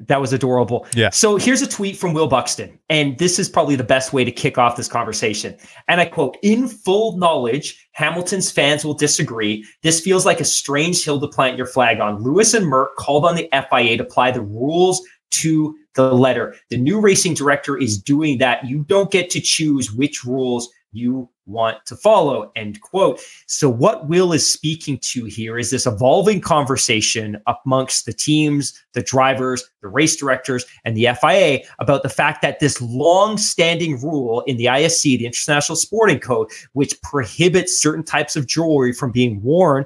[0.00, 0.86] That was adorable.
[0.94, 1.10] Yeah.
[1.10, 4.32] So here's a tweet from Will Buxton, and this is probably the best way to
[4.32, 5.54] kick off this conversation.
[5.86, 9.64] And I quote: "In full knowledge, Hamilton's fans will disagree.
[9.82, 13.26] This feels like a strange hill to plant your flag on." Lewis and Merc called
[13.26, 15.02] on the FIA to apply the rules
[15.32, 16.54] to the letter.
[16.70, 18.66] The new racing director is doing that.
[18.66, 23.20] You don't get to choose which rules you want to follow end quote.
[23.46, 29.02] So what will is speaking to here is this evolving conversation amongst the teams the
[29.02, 34.56] drivers the race directors and the fia about the fact that this long-standing rule in
[34.56, 39.84] the isc the international sporting code which prohibits certain types of jewelry from being worn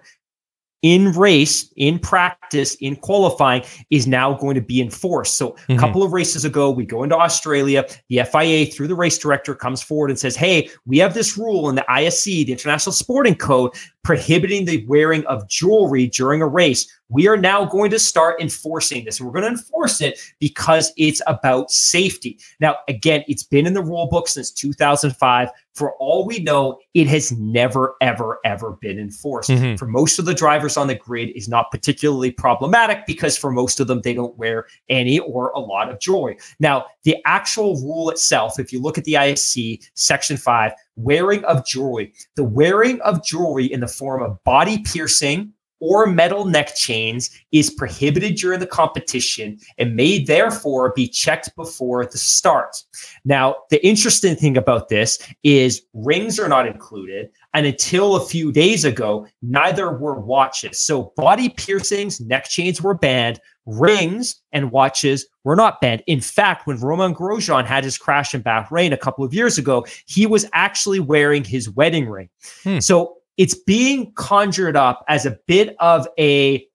[0.83, 5.37] in race, in practice, in qualifying is now going to be enforced.
[5.37, 5.73] So mm-hmm.
[5.73, 7.85] a couple of races ago, we go into Australia.
[8.09, 11.69] The FIA, through the race director, comes forward and says, Hey, we have this rule
[11.69, 13.73] in the ISC, the International Sporting Code,
[14.05, 16.87] prohibiting the wearing of jewelry during a race.
[17.09, 19.21] We are now going to start enforcing this.
[19.21, 22.38] And we're going to enforce it because it's about safety.
[22.61, 25.51] Now, again, it's been in the rule book since 2005.
[25.75, 29.51] For all we know, it has never, ever, ever been enforced.
[29.51, 29.77] Mm-hmm.
[29.77, 33.79] For most of the drivers on the grid is not particularly problematic because for most
[33.79, 36.38] of them, they don't wear any or a lot of jewelry.
[36.59, 41.64] Now, the actual rule itself, if you look at the ISC section five, wearing of
[41.66, 47.31] jewelry, the wearing of jewelry in the form of body piercing or metal neck chains
[47.53, 52.77] is prohibited during the competition and may therefore be checked before the start.
[53.25, 57.29] Now, the interesting thing about this is rings are not included.
[57.55, 60.79] And until a few days ago, neither were watches.
[60.81, 63.41] So body piercings, neck chains were banned.
[63.67, 66.03] Rings and watches were not banned.
[66.07, 69.85] In fact, when Romain Grosjean had his crash in Bahrain a couple of years ago,
[70.07, 72.29] he was actually wearing his wedding ring.
[72.62, 72.79] Hmm.
[72.79, 76.66] So it's being conjured up as a bit of a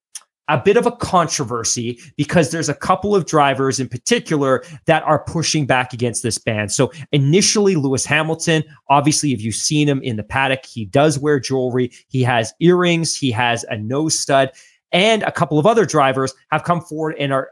[0.47, 5.23] a bit of a controversy because there's a couple of drivers in particular that are
[5.23, 6.67] pushing back against this ban.
[6.67, 11.39] So initially, Lewis Hamilton, obviously, if you've seen him in the paddock, he does wear
[11.39, 11.91] jewelry.
[12.09, 13.15] He has earrings.
[13.15, 14.51] He has a nose stud
[14.91, 17.49] and a couple of other drivers have come forward and are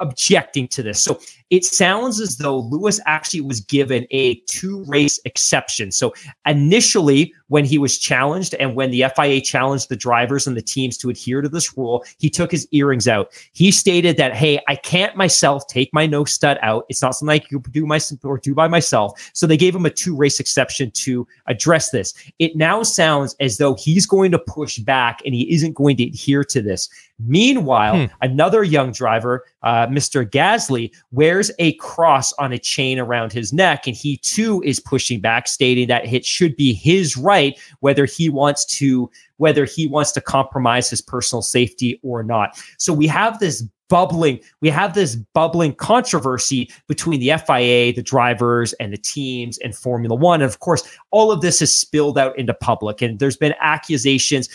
[0.00, 1.02] objecting to this.
[1.02, 1.20] So
[1.52, 5.92] it sounds as though Lewis actually was given a two race exception.
[5.92, 6.14] So
[6.46, 10.96] initially, when he was challenged and when the FIA challenged the drivers and the teams
[10.96, 13.28] to adhere to this rule, he took his earrings out.
[13.52, 16.86] He stated that, hey, I can't myself take my nose stud out.
[16.88, 19.30] It's not something I can do my or do by myself.
[19.34, 22.14] So they gave him a two race exception to address this.
[22.38, 26.04] It now sounds as though he's going to push back and he isn't going to
[26.04, 26.88] adhere to this.
[27.18, 28.14] Meanwhile, hmm.
[28.22, 30.28] another young driver, uh, Mr.
[30.28, 35.20] Gasly, wears a cross on a chain around his neck, and he too is pushing
[35.20, 40.12] back, stating that it should be his right whether he wants to whether he wants
[40.12, 42.56] to compromise his personal safety or not.
[42.78, 48.72] So we have this bubbling we have this bubbling controversy between the FIA, the drivers
[48.74, 52.38] and the teams and Formula 1 and of course all of this has spilled out
[52.38, 54.48] into public and there's been accusations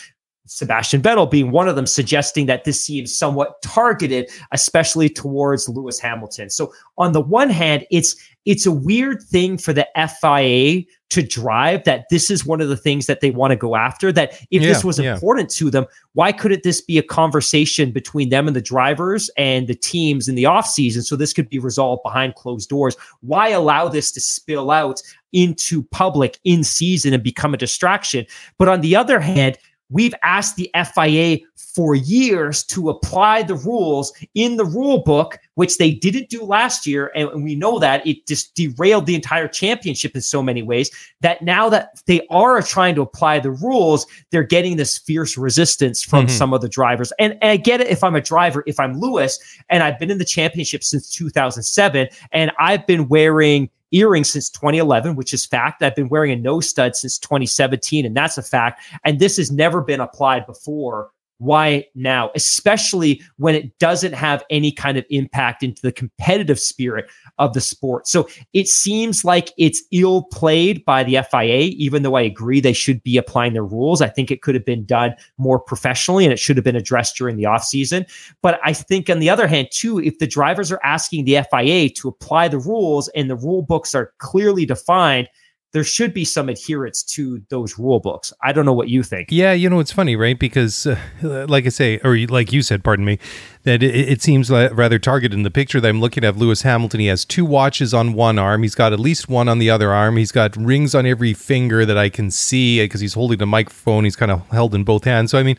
[0.48, 5.98] Sebastian Vettel being one of them, suggesting that this seems somewhat targeted, especially towards Lewis
[5.98, 6.50] Hamilton.
[6.50, 8.16] So on the one hand, it's
[8.48, 12.78] it's a weird thing for the FIA to drive that this is one of the
[12.78, 14.10] things that they want to go after.
[14.10, 15.12] That if yeah, this was yeah.
[15.12, 15.84] important to them,
[16.14, 20.34] why couldn't this be a conversation between them and the drivers and the teams in
[20.34, 22.96] the offseason so this could be resolved behind closed doors?
[23.20, 25.02] Why allow this to spill out
[25.34, 28.24] into public in season and become a distraction?
[28.56, 29.58] But on the other hand,
[29.90, 35.78] we've asked the FIA for years to apply the rules in the rule book, which
[35.78, 37.12] they didn't do last year.
[37.14, 41.42] And we know that it just derailed the entire championship in so many ways that
[41.42, 46.26] now that they are trying to apply the rules, they're getting this fierce resistance from
[46.26, 46.36] mm-hmm.
[46.36, 47.12] some of the drivers.
[47.18, 50.10] And, and I get it if I'm a driver, if I'm Lewis, and I've been
[50.10, 55.82] in the championship since 2007, and I've been wearing earrings since 2011, which is fact.
[55.82, 58.82] I've been wearing a nose stud since 2017, and that's a fact.
[59.04, 64.70] And this has never been applied before why now, especially when it doesn't have any
[64.72, 68.06] kind of impact into the competitive spirit of the sport.
[68.06, 72.72] So it seems like it's ill played by the FIA, even though I agree they
[72.72, 74.02] should be applying their rules.
[74.02, 77.16] I think it could have been done more professionally and it should have been addressed
[77.16, 78.08] during the offseason.
[78.42, 81.90] But I think, on the other hand, too, if the drivers are asking the FIA
[81.90, 85.28] to apply the rules and the rule books are clearly defined,
[85.72, 88.32] there should be some adherence to those rule books.
[88.42, 89.28] I don't know what you think.
[89.30, 90.38] Yeah, you know it's funny, right?
[90.38, 93.18] Because, uh, like I say, or like you said, pardon me,
[93.64, 96.36] that it, it seems rather targeted in the picture that I'm looking at.
[96.36, 98.62] Lewis Hamilton, he has two watches on one arm.
[98.62, 100.16] He's got at least one on the other arm.
[100.16, 104.04] He's got rings on every finger that I can see because he's holding a microphone.
[104.04, 105.32] He's kind of held in both hands.
[105.32, 105.58] So I mean,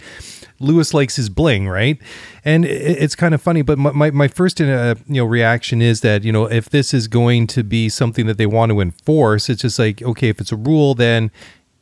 [0.59, 1.97] Lewis likes his bling, right?
[2.43, 6.23] And it's kind of funny, but my, my first uh, you know reaction is that
[6.23, 9.61] you know if this is going to be something that they want to enforce, it's
[9.61, 11.31] just like okay, if it's a rule, then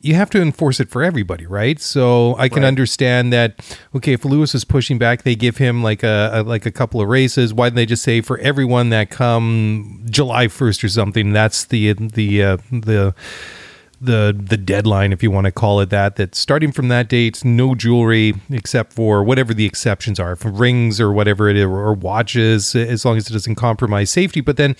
[0.00, 1.80] you have to enforce it for everybody, right?
[1.80, 2.68] So I can right.
[2.68, 3.76] understand that.
[3.96, 7.00] Okay, if Lewis is pushing back, they give him like a, a, like a couple
[7.00, 7.52] of races.
[7.52, 11.32] Why don't they just say for everyone that come July first or something?
[11.32, 13.14] That's the the uh, the
[14.00, 16.16] the the deadline, if you want to call it that.
[16.16, 21.12] That starting from that date, no jewelry except for whatever the exceptions are, rings or
[21.12, 24.40] whatever it is, or watches, as long as it doesn't compromise safety.
[24.40, 24.76] But then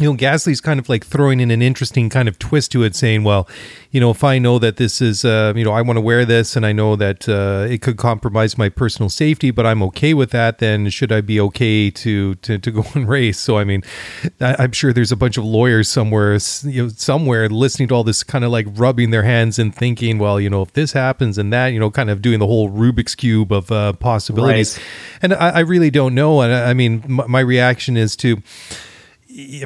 [0.00, 2.94] you know, Gasly's kind of like throwing in an interesting kind of twist to it,
[2.94, 3.48] saying, well,
[3.90, 6.24] you know, if I know that this is, uh, you know, I want to wear
[6.24, 10.14] this and I know that uh, it could compromise my personal safety, but I'm okay
[10.14, 13.38] with that, then should I be okay to to, to go and race?
[13.38, 13.82] So, I mean,
[14.40, 18.04] I, am sure there's a bunch of lawyers somewhere, you know, somewhere listening to all
[18.04, 21.38] this kind of like rubbing their hands and thinking, well, you know, if this happens
[21.38, 24.76] and that, you know, kind of doing the whole Rubik's Cube of uh, possibilities.
[24.76, 24.86] Right.
[25.22, 26.40] And I, I, really don't know.
[26.42, 28.42] And I, I mean, my, my reaction is to,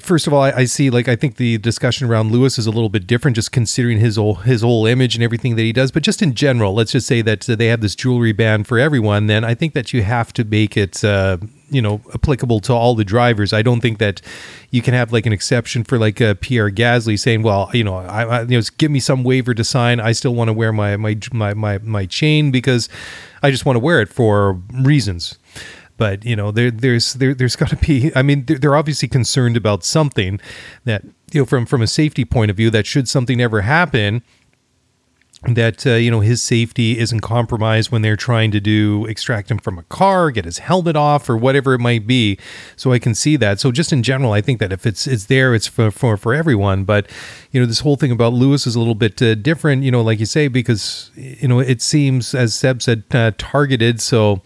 [0.00, 2.70] first of all, I, I, see like I think the discussion around Lewis is a
[2.70, 5.90] little bit different, just considering his whole his whole image and everything that he does.
[5.90, 9.26] But just in general, let's just say that they have this jewelry ban for everyone.
[9.26, 11.02] Then I think that you have to make it.
[11.04, 11.38] Uh,
[11.70, 13.54] you know, applicable to all the drivers.
[13.54, 14.20] I don't think that
[14.70, 17.96] you can have like an exception for like uh, Pierre Gasly saying, "Well, you know,
[17.96, 19.98] I, I, you know, give me some waiver to sign.
[19.98, 22.90] I still want to wear my my my my my chain because
[23.42, 25.38] I just want to wear it for reasons."
[26.02, 29.56] But you know there there's there, there's got to be i mean they're, obviously concerned
[29.56, 30.40] about something
[30.82, 34.20] that you know from from a safety point of view that should something ever happen
[35.44, 39.58] that uh, you know his safety isn't compromised when they're trying to do extract him
[39.58, 42.38] from a car, get his helmet off, or whatever it might be.
[42.76, 43.58] So I can see that.
[43.58, 46.32] So just in general, I think that if it's it's there, it's for for, for
[46.32, 46.84] everyone.
[46.84, 47.10] But
[47.50, 49.82] you know, this whole thing about Lewis is a little bit uh, different.
[49.82, 54.00] You know, like you say, because you know it seems, as Seb said, uh, targeted.
[54.00, 54.42] So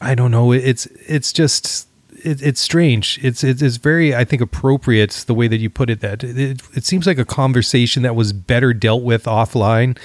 [0.00, 0.52] I don't know.
[0.52, 1.88] It's it's just
[2.24, 3.18] it, it's strange.
[3.22, 6.00] It's, it's it's very I think appropriate the way that you put it.
[6.00, 9.98] That it, it seems like a conversation that was better dealt with offline,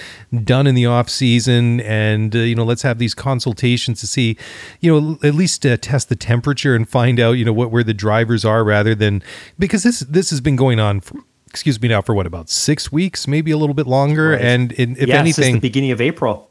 [0.44, 4.38] done in the off season, and uh, you know let's have these consultations to see,
[4.80, 7.84] you know, at least uh, test the temperature and find out you know what where
[7.84, 9.24] the drivers are rather than
[9.60, 11.02] because this this has been going on.
[11.02, 14.42] For, excuse me now for what about six weeks, maybe a little bit longer, right.
[14.42, 16.50] and if yeah, anything, the beginning of April.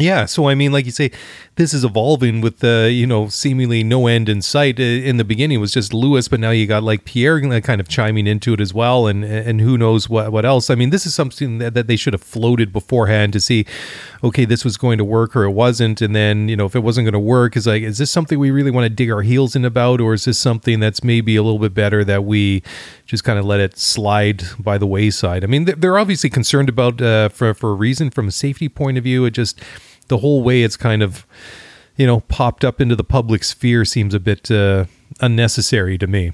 [0.00, 1.12] Yeah, so I mean, like you say,
[1.54, 4.80] this is evolving with the you know seemingly no end in sight.
[4.80, 7.80] In the beginning, it was just Lewis, but now you got like Pierre uh, kind
[7.80, 10.68] of chiming into it as well, and and who knows what what else.
[10.68, 13.66] I mean, this is something that, that they should have floated beforehand to see,
[14.24, 16.80] okay, this was going to work or it wasn't, and then you know if it
[16.80, 19.22] wasn't going to work, is like, is this something we really want to dig our
[19.22, 22.62] heels in about, or is this something that's maybe a little bit better that we
[23.04, 25.44] just kind of let it slide by the wayside?
[25.44, 28.96] I mean, they're obviously concerned about uh, for for a reason from a safety point
[28.96, 29.26] of view.
[29.26, 29.60] It just
[30.08, 31.26] the whole way it's kind of
[31.96, 34.86] you know popped up into the public sphere seems a bit uh,
[35.20, 36.32] unnecessary to me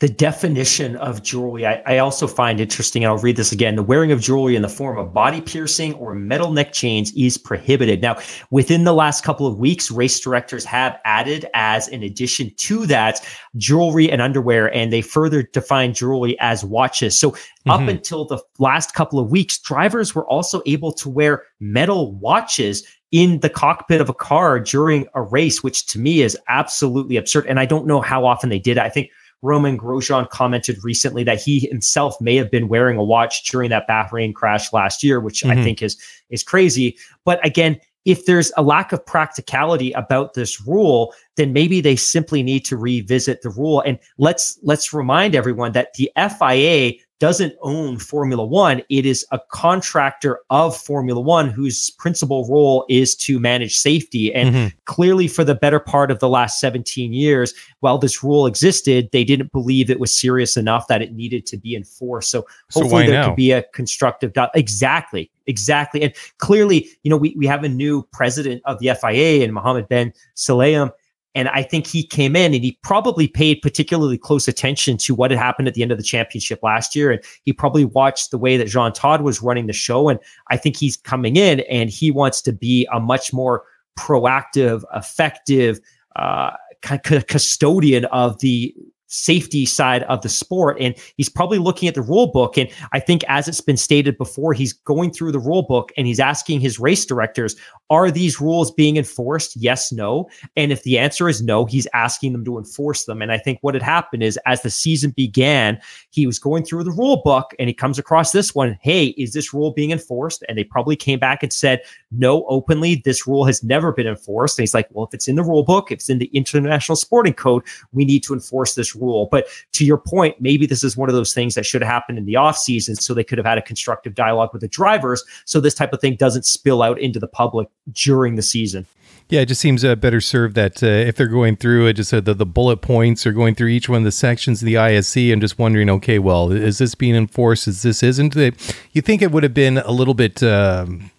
[0.00, 3.82] the definition of jewelry I, I, also find interesting and i'll read this again the
[3.82, 8.02] wearing of jewelry in the form of body piercing or metal neck chains is prohibited.
[8.02, 8.18] Now
[8.50, 13.24] within the last couple of weeks race directors have added as an addition to that
[13.56, 17.18] jewelry and underwear and they further define jewelry as watches.
[17.18, 17.70] So mm-hmm.
[17.70, 22.84] up until the last couple of weeks drivers were also able to wear metal watches
[23.12, 27.46] in the cockpit of a car during a race which to me is absolutely absurd
[27.46, 28.82] and i don't know how often they did it.
[28.82, 29.08] I think
[29.44, 33.86] Romain Grosjean commented recently that he himself may have been wearing a watch during that
[33.86, 35.58] Bahrain crash last year, which mm-hmm.
[35.58, 35.96] I think is
[36.30, 36.96] is crazy.
[37.24, 42.42] But again, if there's a lack of practicality about this rule, then maybe they simply
[42.42, 43.82] need to revisit the rule.
[43.86, 48.82] And let's let's remind everyone that the FIA doesn't own Formula One.
[48.88, 54.34] It is a contractor of Formula One whose principal role is to manage safety.
[54.34, 54.68] And mm-hmm.
[54.84, 59.24] clearly, for the better part of the last 17 years, while this rule existed, they
[59.24, 62.30] didn't believe it was serious enough that it needed to be enforced.
[62.30, 63.28] So hopefully, so there now?
[63.28, 64.32] could be a constructive.
[64.32, 65.30] Do- exactly.
[65.46, 66.02] Exactly.
[66.02, 69.88] And clearly, you know, we, we have a new president of the FIA and Mohammed
[69.88, 70.90] Ben Sulayem
[71.34, 75.30] and I think he came in and he probably paid particularly close attention to what
[75.30, 77.10] had happened at the end of the championship last year.
[77.10, 80.08] And he probably watched the way that Jean Todt was running the show.
[80.08, 83.64] And I think he's coming in and he wants to be a much more
[83.98, 85.80] proactive, effective,
[86.16, 88.74] uh, custodian of the
[89.14, 90.76] safety side of the sport.
[90.80, 92.58] And he's probably looking at the rule book.
[92.58, 96.06] And I think, as it's been stated before, he's going through the rule book and
[96.06, 97.56] he's asking his race directors,
[97.90, 99.56] are these rules being enforced?
[99.56, 100.28] Yes, no.
[100.56, 103.22] And if the answer is no, he's asking them to enforce them.
[103.22, 105.78] And I think what had happened is as the season began,
[106.10, 108.78] he was going through the rule book and he comes across this one.
[108.80, 110.42] Hey, is this rule being enforced?
[110.48, 114.58] And they probably came back and said, no, openly, this rule has never been enforced.
[114.58, 116.96] And he's like, well, if it's in the rule book, if it's in the International
[116.96, 117.62] Sporting Code,
[117.92, 119.03] we need to enforce this rule.
[119.30, 122.18] But to your point, maybe this is one of those things that should have happened
[122.18, 125.24] in the off season so they could have had a constructive dialogue with the drivers
[125.44, 128.86] so this type of thing doesn't spill out into the public during the season.
[129.30, 132.12] Yeah, it just seems uh, better served that uh, if they're going through it, just
[132.12, 134.74] uh, the, the bullet points or going through each one of the sections of the
[134.74, 137.66] ISC and just wondering, okay, well, is this being enforced?
[137.66, 138.36] Is this isn't?
[138.36, 138.54] It?
[138.92, 140.42] You think it would have been a little bit.
[140.42, 141.10] Um,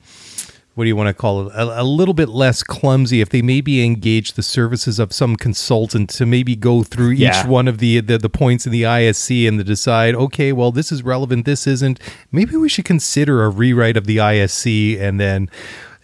[0.76, 1.56] what do you want to call it?
[1.56, 6.10] A, a, little bit less clumsy if they maybe engage the services of some consultant
[6.12, 7.42] to maybe go through yeah.
[7.42, 10.74] each one of the, the, the points in the ISC and to decide, okay, well,
[10.74, 12.00] this is relevant, this isn't.
[12.32, 15.50] Maybe we should consider a rewrite of the ISC and then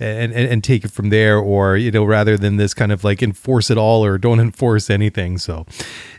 [0.02, 3.04] and, and, and take it from there, or you know, rather than this kind of
[3.04, 5.38] like enforce it all or don't enforce anything.
[5.38, 5.66] So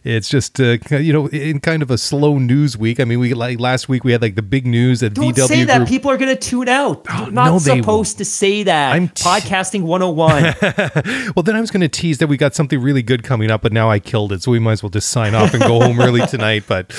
[0.04, 3.00] it's just uh, you know, in kind of a slow news week.
[3.00, 5.46] I mean, we like last week we had like the big news that don't VW
[5.46, 7.06] say that Group, people are going to tune out.
[7.10, 8.92] Oh, not no, supposed to say that.
[8.94, 11.32] I'm podcasting 101.
[11.34, 13.62] well, then I was going to tease that we got something really good coming up,
[13.62, 15.80] but now I killed it, so we might as well just sign off and go
[15.80, 16.64] home early tonight.
[16.66, 16.92] But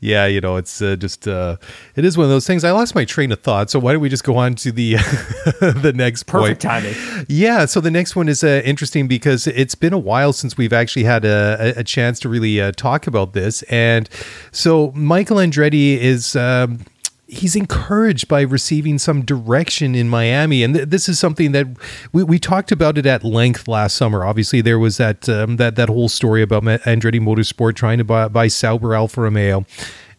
[0.00, 1.56] yeah, you know, it's uh, just uh,
[1.96, 2.64] it is one of those things.
[2.64, 4.94] I lost my train of thought, so why don't we just go on to the
[5.60, 6.94] the next Perfect timing.
[7.28, 7.66] Yeah.
[7.66, 11.04] So the next one is uh, interesting because it's been a while since we've actually
[11.04, 13.62] had a, a chance to really uh, talk about this.
[13.64, 14.08] And
[14.52, 16.36] so Michael Andretti is.
[16.36, 16.80] Um,
[17.30, 21.66] he's encouraged by receiving some direction in Miami, and th- this is something that
[22.12, 24.24] we, we talked about it at length last summer.
[24.24, 28.28] Obviously, there was that um, that that whole story about Andretti Motorsport trying to buy,
[28.28, 29.64] buy Sauber Alfa Romeo,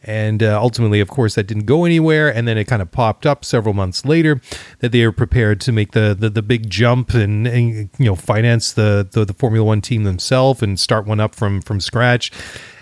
[0.04, 2.34] and uh, ultimately, of course, that didn't go anywhere.
[2.34, 4.42] And then it kind of popped up several months later
[4.80, 8.16] that they were prepared to make the the, the big jump and, and, you know
[8.16, 12.32] finance the, the, the Formula One team themselves and start one up from from scratch.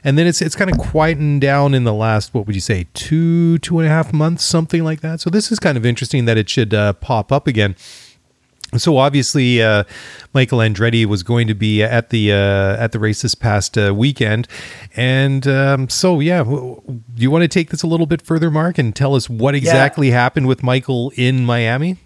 [0.03, 2.87] And then it's it's kind of quietened down in the last what would you say
[2.93, 5.19] two two and a half months something like that.
[5.19, 7.75] So this is kind of interesting that it should uh, pop up again.
[8.77, 9.83] So obviously, uh,
[10.33, 13.93] Michael Andretti was going to be at the uh, at the race this past uh,
[13.95, 14.47] weekend,
[14.95, 18.77] and um, so yeah, do you want to take this a little bit further, Mark,
[18.77, 20.13] and tell us what exactly yeah.
[20.13, 21.97] happened with Michael in Miami?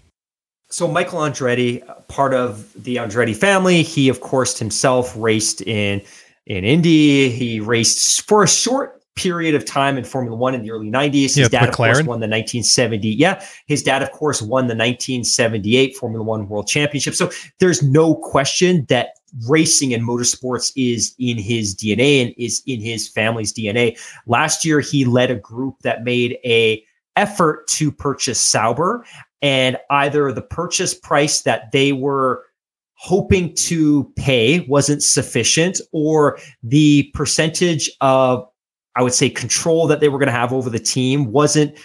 [0.70, 6.00] So Michael Andretti, part of the Andretti family, he of course himself raced in
[6.46, 7.28] in Indy.
[7.28, 11.22] He raced for a short period of time in Formula One in the early 90s.
[11.22, 11.68] His yeah, dad, McLaren.
[11.68, 13.08] of course, won the 1970.
[13.08, 17.14] Yeah, his dad, of course, won the 1978 Formula One World Championship.
[17.14, 22.80] So there's no question that racing and motorsports is in his DNA and is in
[22.80, 23.98] his family's DNA.
[24.26, 26.84] Last year, he led a group that made a
[27.16, 29.04] effort to purchase Sauber,
[29.42, 32.44] and either the purchase price that they were
[32.94, 38.46] hoping to pay wasn't sufficient or the percentage of
[38.96, 41.76] I would say control that they were going to have over the team wasn't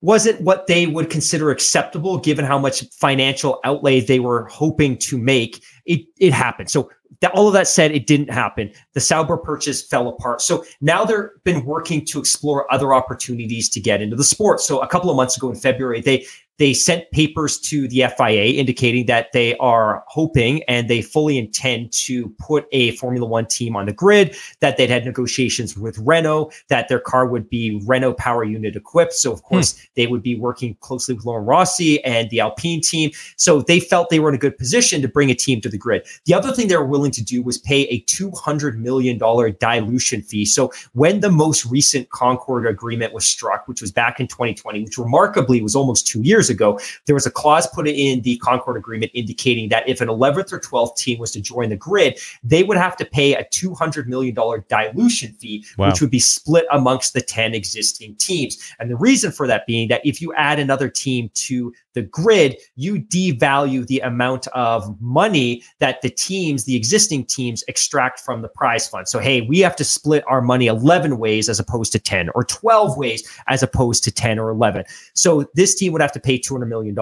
[0.00, 5.16] wasn't what they would consider acceptable given how much financial outlay they were hoping to
[5.16, 5.62] make.
[5.86, 6.70] It it happened.
[6.70, 6.90] So
[7.20, 8.72] that, all of that said, it didn't happen.
[8.94, 10.40] The Sauber purchase fell apart.
[10.42, 14.60] So now they've been working to explore other opportunities to get into the sport.
[14.60, 16.26] So a couple of months ago in February, they
[16.58, 21.92] they sent papers to the FIA indicating that they are hoping and they fully intend
[21.92, 26.52] to put a Formula One team on the grid, that they'd had negotiations with Renault,
[26.68, 29.14] that their car would be Renault power unit equipped.
[29.14, 29.46] So, of hmm.
[29.46, 29.84] course, hmm.
[29.96, 33.10] they would be working closely with Laurent Rossi and the Alpine team.
[33.36, 35.78] So, they felt they were in a good position to bring a team to the
[35.78, 36.06] grid.
[36.26, 40.44] The other thing they were willing to do was pay a $200 million dilution fee.
[40.44, 44.98] So, when the most recent Concord agreement was struck, which was back in 2020, which
[44.98, 49.10] remarkably was almost two years ago, there was a clause put in the Concord Agreement
[49.14, 52.76] indicating that if an 11th or 12th team was to join the grid, they would
[52.76, 54.34] have to pay a $200 million
[54.68, 55.88] dilution fee, wow.
[55.88, 58.58] which would be split amongst the 10 existing teams.
[58.78, 62.56] And the reason for that being that if you add another team to the grid,
[62.76, 68.48] you devalue the amount of money that the teams, the existing teams, extract from the
[68.48, 69.08] prize fund.
[69.08, 72.44] So, hey, we have to split our money 11 ways as opposed to 10, or
[72.44, 74.84] 12 ways as opposed to 10 or 11.
[75.14, 76.94] So, this team would have to pay $200 million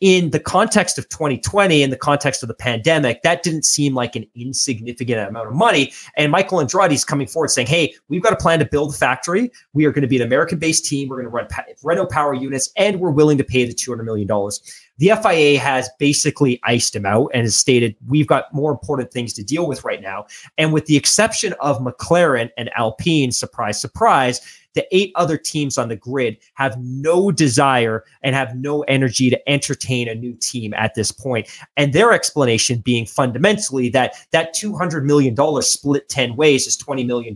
[0.00, 4.16] in the context of 2020, in the context of the pandemic, that didn't seem like
[4.16, 5.92] an insignificant amount of money.
[6.16, 8.96] And Michael Andretti is coming forward saying, hey, we've got a plan to build a
[8.96, 9.52] factory.
[9.74, 11.08] We are going to be an American based team.
[11.08, 11.48] We're going to run
[11.82, 14.19] Renault power units, and we're willing to pay the $200 million.
[14.26, 14.60] Dollars,
[14.98, 19.32] the FIA has basically iced him out and has stated, we've got more important things
[19.34, 20.26] to deal with right now.
[20.58, 24.40] And with the exception of McLaren and Alpine, surprise, surprise,
[24.74, 29.48] the eight other teams on the grid have no desire and have no energy to
[29.48, 31.48] entertain a new team at this point.
[31.76, 37.34] And their explanation being fundamentally that that $200 million split 10 ways is $20 million,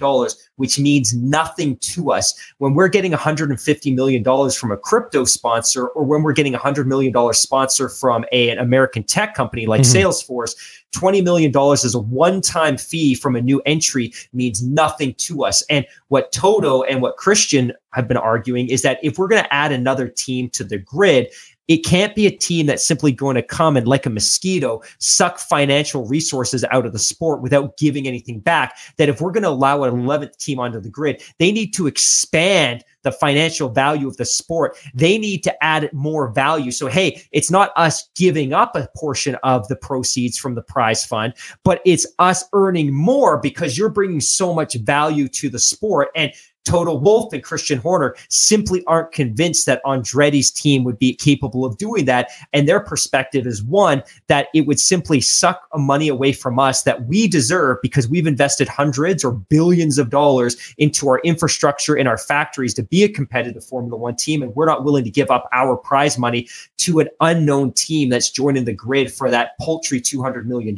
[0.57, 2.35] which means nothing to us.
[2.59, 6.87] When we're getting $150 million from a crypto sponsor or when we're getting a $100
[6.87, 10.07] million sponsor from a, an American tech company like mm-hmm.
[10.07, 10.55] Salesforce,
[10.95, 15.62] $20 million as a one time fee from a new entry means nothing to us.
[15.68, 19.55] And what Toto and what Christian have been arguing is that if we're going to
[19.55, 21.28] add another team to the grid,
[21.66, 25.38] it can't be a team that's simply going to come and, like a mosquito, suck
[25.38, 28.76] financial resources out of the sport without giving anything back.
[28.99, 31.86] That if we're going to allow an 11th team onto the grid, they need to
[31.86, 34.76] expand the financial value of the sport.
[34.94, 36.72] They need to add more value.
[36.72, 41.07] So, hey, it's not us giving up a portion of the proceeds from the prize
[41.07, 46.09] fund, but it's us earning more because you're bringing so much value to the sport.
[46.16, 46.32] And
[46.64, 51.76] Toto Wolff and Christian Horner simply aren't convinced that Andretti's team would be capable of
[51.76, 52.30] doing that.
[52.52, 57.06] And their perspective is one, that it would simply suck money away from us that
[57.06, 62.18] we deserve because we've invested hundreds or billions of dollars into our infrastructure in our
[62.18, 64.42] factories to be a competitive Formula One team.
[64.42, 66.48] And we're not willing to give up our prize money
[66.78, 70.74] to an unknown team that's joining the grid for that paltry $200 million.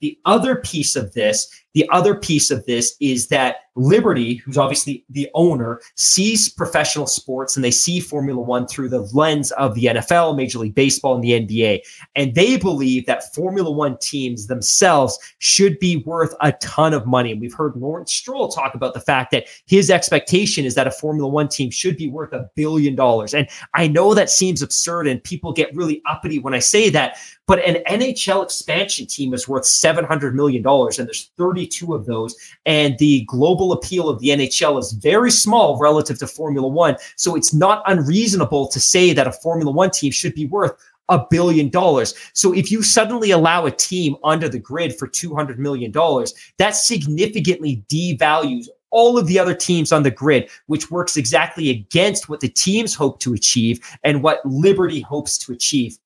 [0.00, 5.04] The other piece of this, the other piece of this is that Liberty, who's obviously
[5.10, 9.86] the owner, sees professional sports and they see Formula One through the lens of the
[9.86, 11.80] NFL, Major League Baseball, and the NBA.
[12.14, 17.32] And they believe that Formula One teams themselves should be worth a ton of money.
[17.32, 20.92] And we've heard Lawrence Stroll talk about the fact that his expectation is that a
[20.92, 23.34] Formula One team should be worth a billion dollars.
[23.34, 27.18] And I know that seems absurd and people get really uppity when I say that,
[27.46, 31.30] but an NHL expansion team is worth $700 million and there's
[31.64, 32.36] 32 of those.
[32.66, 36.96] And the global global appeal of the NHL is very small relative to Formula One.
[37.16, 40.72] So it's not unreasonable to say that a Formula One team should be worth
[41.08, 42.14] a billion dollars.
[42.32, 45.92] So if you suddenly allow a team under the grid for $200 million,
[46.58, 52.28] that significantly devalues all of the other teams on the grid, which works exactly against
[52.28, 55.98] what the teams hope to achieve and what Liberty hopes to achieve.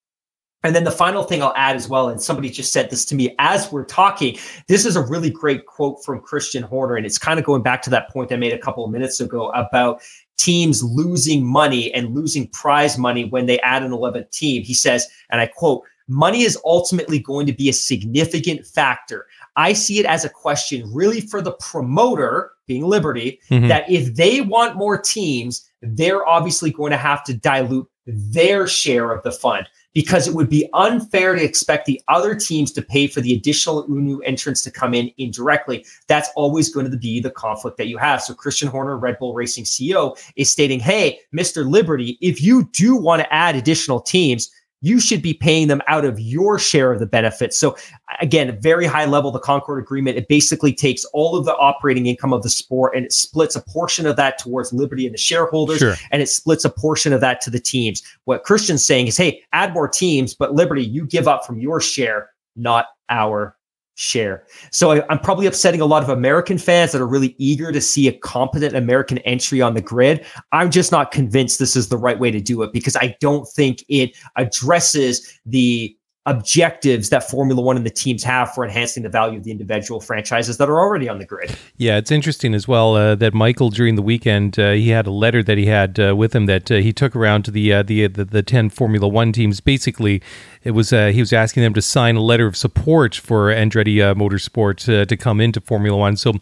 [0.64, 3.14] And then the final thing I'll add as well, and somebody just said this to
[3.14, 4.36] me as we're talking.
[4.66, 7.80] This is a really great quote from Christian Horner, and it's kind of going back
[7.82, 10.02] to that point I made a couple of minutes ago about
[10.36, 14.62] teams losing money and losing prize money when they add an 11th team.
[14.64, 19.26] He says, and I quote, money is ultimately going to be a significant factor.
[19.56, 23.68] I see it as a question really for the promoter, being Liberty, mm-hmm.
[23.68, 29.12] that if they want more teams, they're obviously going to have to dilute their share
[29.12, 33.06] of the fund because it would be unfair to expect the other teams to pay
[33.06, 35.84] for the additional new entrants to come in indirectly.
[36.06, 38.22] That's always going to be the conflict that you have.
[38.22, 41.68] So Christian Horner, Red Bull Racing CEO, is stating, hey, Mr.
[41.68, 44.50] Liberty, if you do want to add additional teams,
[44.80, 47.58] you should be paying them out of your share of the benefits.
[47.58, 47.76] So
[48.20, 52.32] again, very high level, the Concord Agreement, it basically takes all of the operating income
[52.32, 55.78] of the sport and it splits a portion of that towards Liberty and the shareholders,
[55.78, 55.94] sure.
[56.12, 58.02] and it splits a portion of that to the teams.
[58.24, 61.80] What Christian's saying is, hey, add more teams, but Liberty, you give up from your
[61.80, 63.57] share, not our
[63.98, 64.46] share.
[64.70, 67.80] So I, am probably upsetting a lot of American fans that are really eager to
[67.80, 70.24] see a competent American entry on the grid.
[70.52, 73.48] I'm just not convinced this is the right way to do it because I don't
[73.48, 79.08] think it addresses the objectives that Formula One and the teams have for enhancing the
[79.08, 81.56] value of the individual franchises that are already on the grid.
[81.78, 85.10] Yeah, it's interesting as well uh, that Michael during the weekend uh, he had a
[85.10, 87.82] letter that he had uh, with him that uh, he took around to the, uh,
[87.82, 89.60] the, the the ten Formula One teams.
[89.60, 90.20] Basically,
[90.64, 93.96] it was uh, he was asking them to sign a letter of support for Andretti
[94.14, 96.16] Motorsport to come into Formula One.
[96.16, 96.34] So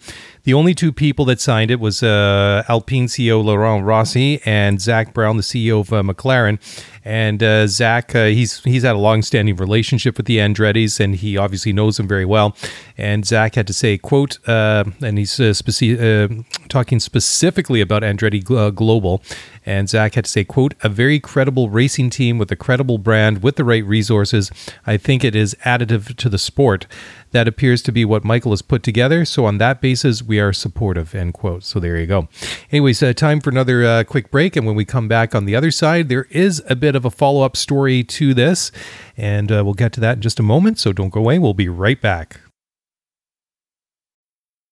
[0.47, 5.36] the only two people that signed it was Alpine CEO Laurent Rossi and Zak Brown,
[5.36, 6.61] the CEO of McLaren.
[7.07, 11.36] And uh, Zak, uh, he's he's had a long-standing relationship with the Andrettis, and he
[11.36, 12.57] obviously knows them very well.
[12.99, 18.03] And Zak had to say, "quote," uh, and he's uh, speci- uh, talking specifically about
[18.03, 19.22] Andretti uh, Global.
[19.66, 23.42] And Zak had to say, quote, a very credible racing team with a credible brand
[23.42, 24.52] with the right resources.
[24.86, 26.86] I think it is additive to the sport.
[27.32, 29.24] That appears to be what Michael has put together.
[29.24, 31.64] So on that basis, we are supportive, end quote.
[31.64, 32.28] So there you go.
[32.70, 34.56] Anyways, uh, time for another uh, quick break.
[34.56, 37.10] And when we come back on the other side, there is a bit of a
[37.10, 38.70] follow up story to this.
[39.16, 40.78] And uh, we'll get to that in just a moment.
[40.78, 41.38] So don't go away.
[41.40, 42.40] We'll be right back.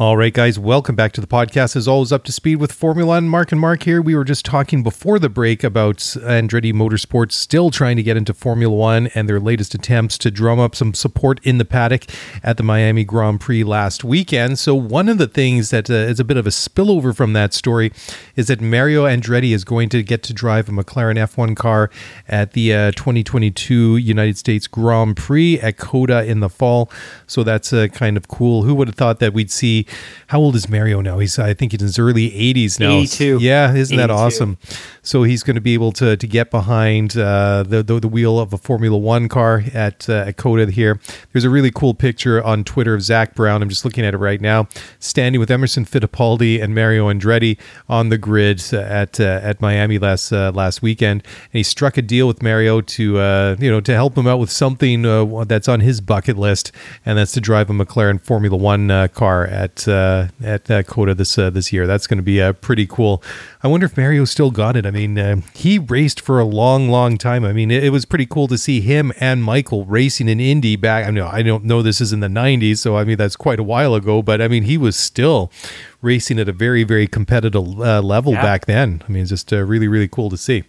[0.00, 1.74] All right, guys, welcome back to the podcast.
[1.74, 3.28] As always, up to speed with Formula One.
[3.28, 4.00] Mark and Mark here.
[4.00, 8.32] We were just talking before the break about Andretti Motorsports still trying to get into
[8.32, 12.04] Formula One and their latest attempts to drum up some support in the paddock
[12.44, 14.60] at the Miami Grand Prix last weekend.
[14.60, 17.52] So, one of the things that uh, is a bit of a spillover from that
[17.52, 17.90] story
[18.36, 21.90] is that Mario Andretti is going to get to drive a McLaren F1 car
[22.28, 26.88] at the uh, 2022 United States Grand Prix at COTA in the fall.
[27.26, 28.62] So, that's uh, kind of cool.
[28.62, 29.86] Who would have thought that we'd see?
[30.28, 31.18] How old is Mario now?
[31.18, 32.90] He's I think he's in his early 80s now.
[32.98, 33.38] 82.
[33.40, 34.58] Yeah, isn't that awesome?
[35.02, 38.38] So he's going to be able to to get behind uh, the, the, the wheel
[38.38, 41.00] of a Formula One car at uh, at COTA here.
[41.32, 43.62] There's a really cool picture on Twitter of Zak Brown.
[43.62, 44.68] I'm just looking at it right now,
[44.98, 47.58] standing with Emerson Fittipaldi and Mario Andretti
[47.88, 52.02] on the grid at uh, at Miami last uh, last weekend, and he struck a
[52.02, 55.68] deal with Mario to uh, you know to help him out with something uh, that's
[55.68, 56.72] on his bucket list,
[57.06, 61.38] and that's to drive a McLaren Formula One car at uh, at uh, COTA this
[61.38, 61.86] uh, this year.
[61.86, 63.22] That's going to be uh, pretty cool.
[63.62, 64.86] I wonder if Mario still got it.
[64.86, 67.44] I mean, uh, he raced for a long, long time.
[67.44, 70.76] I mean, it, it, was pretty cool to see him and Michael racing in Indy
[70.76, 71.06] back.
[71.06, 73.60] I know I don't know this is in the '90s, so I mean that's quite
[73.60, 74.22] a while ago.
[74.22, 75.52] But I mean, he was still
[76.00, 78.42] racing at a very, very competitive uh, level yeah.
[78.42, 79.02] back then.
[79.06, 80.64] I mean, it's just really, really cool to see.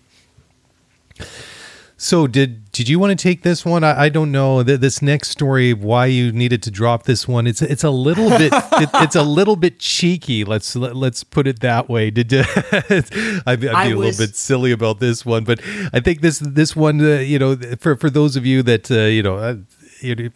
[2.02, 3.84] So did did you want to take this one?
[3.84, 5.74] I, I don't know this next story.
[5.74, 7.46] Why you needed to drop this one?
[7.46, 10.46] It's it's a little bit it, it's a little bit cheeky.
[10.46, 12.10] Let's let, us let us put it that way.
[12.20, 13.04] Did I,
[13.46, 15.60] I'd be a was, little bit silly about this one, but
[15.92, 19.02] I think this this one, uh, you know, for for those of you that uh,
[19.02, 19.62] you know.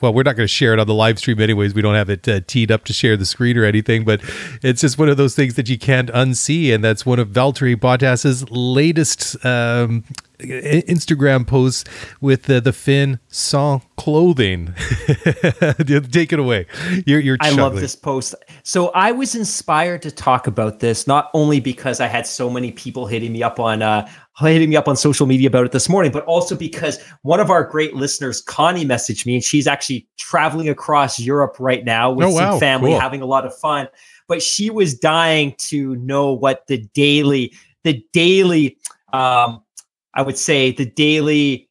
[0.01, 1.73] Well, we're not going to share it on the live stream anyways.
[1.73, 4.21] We don't have it uh, teed up to share the screen or anything, but
[4.61, 6.73] it's just one of those things that you can't unsee.
[6.73, 10.03] And that's one of Valtteri Bottas's latest um,
[10.39, 11.83] Instagram posts
[12.19, 14.73] with the, the Finn sans clothing.
[16.11, 16.65] Take it away.
[17.05, 18.35] You're, you're I love this post.
[18.63, 22.71] So I was inspired to talk about this not only because I had so many
[22.71, 24.09] people hitting me up on uh,
[24.39, 27.49] hitting me up on social media about it this morning, but also because one of
[27.49, 32.27] our great listeners, Connie, messaged me, and she's actually traveling across Europe right now with
[32.27, 32.51] oh, wow.
[32.51, 32.99] some family, cool.
[32.99, 33.87] having a lot of fun.
[34.27, 37.53] But she was dying to know what the daily,
[37.83, 38.77] the daily,
[39.11, 39.61] um,
[40.15, 41.69] I would say, the daily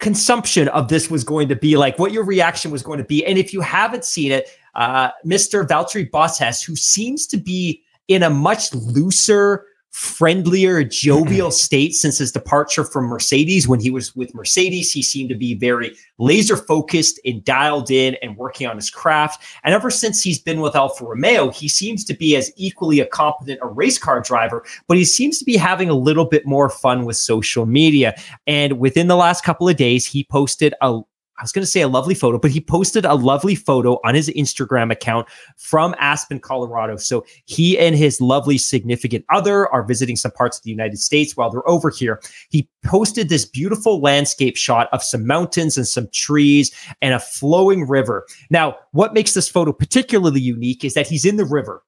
[0.00, 3.24] consumption of this was going to be like, what your reaction was going to be.
[3.24, 5.66] And if you haven't seen it, uh, Mr.
[5.66, 12.32] Valtteri Bottas, who seems to be in a much looser friendlier, jovial state since his
[12.32, 13.68] departure from Mercedes.
[13.68, 18.16] When he was with Mercedes, he seemed to be very laser focused and dialed in
[18.22, 19.42] and working on his craft.
[19.64, 23.06] And ever since he's been with Alfa Romeo, he seems to be as equally a
[23.06, 26.70] competent a race car driver, but he seems to be having a little bit more
[26.70, 28.14] fun with social media.
[28.46, 31.02] And within the last couple of days, he posted a
[31.42, 34.14] I was going to say a lovely photo, but he posted a lovely photo on
[34.14, 35.26] his Instagram account
[35.56, 36.96] from Aspen, Colorado.
[36.98, 41.36] So he and his lovely significant other are visiting some parts of the United States
[41.36, 42.20] while they're over here.
[42.50, 46.70] He posted this beautiful landscape shot of some mountains and some trees
[47.00, 48.24] and a flowing river.
[48.48, 51.82] Now, what makes this photo particularly unique is that he's in the river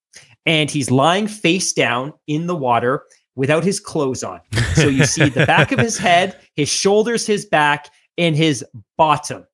[0.45, 3.05] and he's lying face down in the water
[3.37, 4.41] without his clothes on.
[4.75, 8.65] So you see the back of his head, his shoulders, his back, in his
[8.97, 9.47] bottom.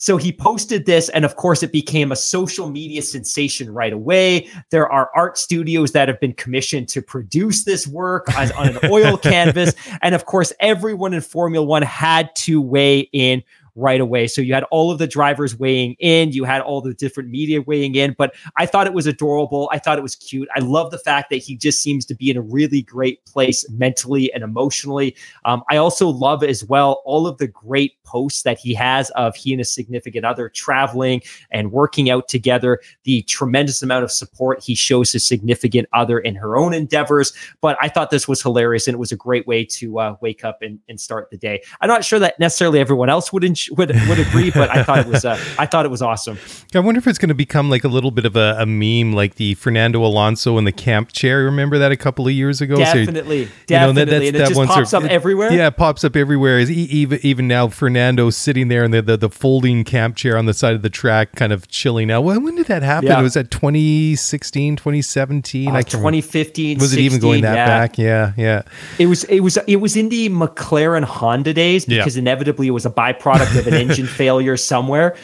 [0.00, 4.48] So he posted this, and of course, it became a social media sensation right away.
[4.70, 8.78] There are art studios that have been commissioned to produce this work as, on an
[8.84, 9.74] oil canvas.
[10.00, 13.42] And of course, everyone in Formula One had to weigh in
[13.78, 14.26] right away.
[14.26, 17.62] So you had all of the drivers weighing in, you had all the different media
[17.62, 19.70] weighing in, but I thought it was adorable.
[19.72, 20.48] I thought it was cute.
[20.54, 23.68] I love the fact that he just seems to be in a really great place
[23.70, 25.16] mentally and emotionally.
[25.44, 29.36] Um, I also love as well all of the great posts that he has of
[29.36, 34.62] he and his significant other traveling and working out together, the tremendous amount of support
[34.62, 37.32] he shows his significant other in her own endeavors.
[37.60, 40.44] But I thought this was hilarious and it was a great way to uh, wake
[40.44, 41.62] up and, and start the day.
[41.80, 44.98] I'm not sure that necessarily everyone else would enjoy would would agree, but I thought
[45.00, 46.38] it was uh, I thought it was awesome.
[46.74, 49.12] I wonder if it's going to become like a little bit of a, a, meme,
[49.12, 51.44] like the Fernando Alonso in the camp chair.
[51.44, 52.76] Remember that a couple of years ago?
[52.76, 54.04] Definitely, so, definitely.
[54.04, 55.52] Know, that, and it just pops up everywhere.
[55.52, 56.58] Yeah, it pops up everywhere.
[56.58, 60.46] Is Even even now, Fernando sitting there in the, the, the folding camp chair on
[60.46, 62.22] the side of the track, kind of chilling out.
[62.22, 63.08] When, when did that happen?
[63.08, 63.22] Yeah.
[63.22, 65.68] Was that 2016, 2017?
[65.68, 66.78] Uh, I 2015.
[66.78, 67.66] Was 16, it even going that yeah.
[67.66, 67.98] back?
[67.98, 68.62] Yeah, yeah.
[68.98, 69.24] It was.
[69.24, 69.56] It was.
[69.66, 72.20] It was in the McLaren Honda days because yeah.
[72.20, 75.16] inevitably it was a byproduct of an engine failure somewhere.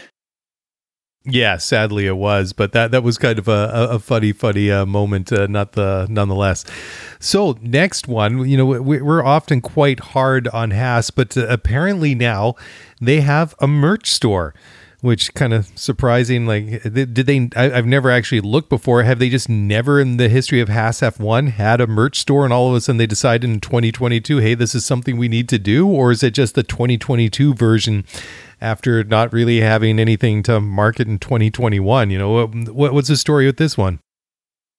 [1.26, 4.84] Yeah, sadly it was, but that that was kind of a, a funny, funny uh,
[4.84, 6.66] moment, uh, not the nonetheless.
[7.18, 12.14] So next one, you know, we, are often quite hard on Haas, but uh, apparently
[12.14, 12.56] now
[13.00, 14.54] they have a merch store
[15.04, 16.46] which kind of surprising.
[16.46, 17.50] Like, did they?
[17.54, 19.02] I, have never actually looked before.
[19.02, 22.54] Have they just never in the history of Haas F1 had a merch store, and
[22.54, 25.58] all of a sudden they decided in 2022, hey, this is something we need to
[25.58, 28.06] do, or is it just the 2022 version?
[28.62, 33.44] After not really having anything to market in 2021, you know what, what's the story
[33.44, 34.00] with this one?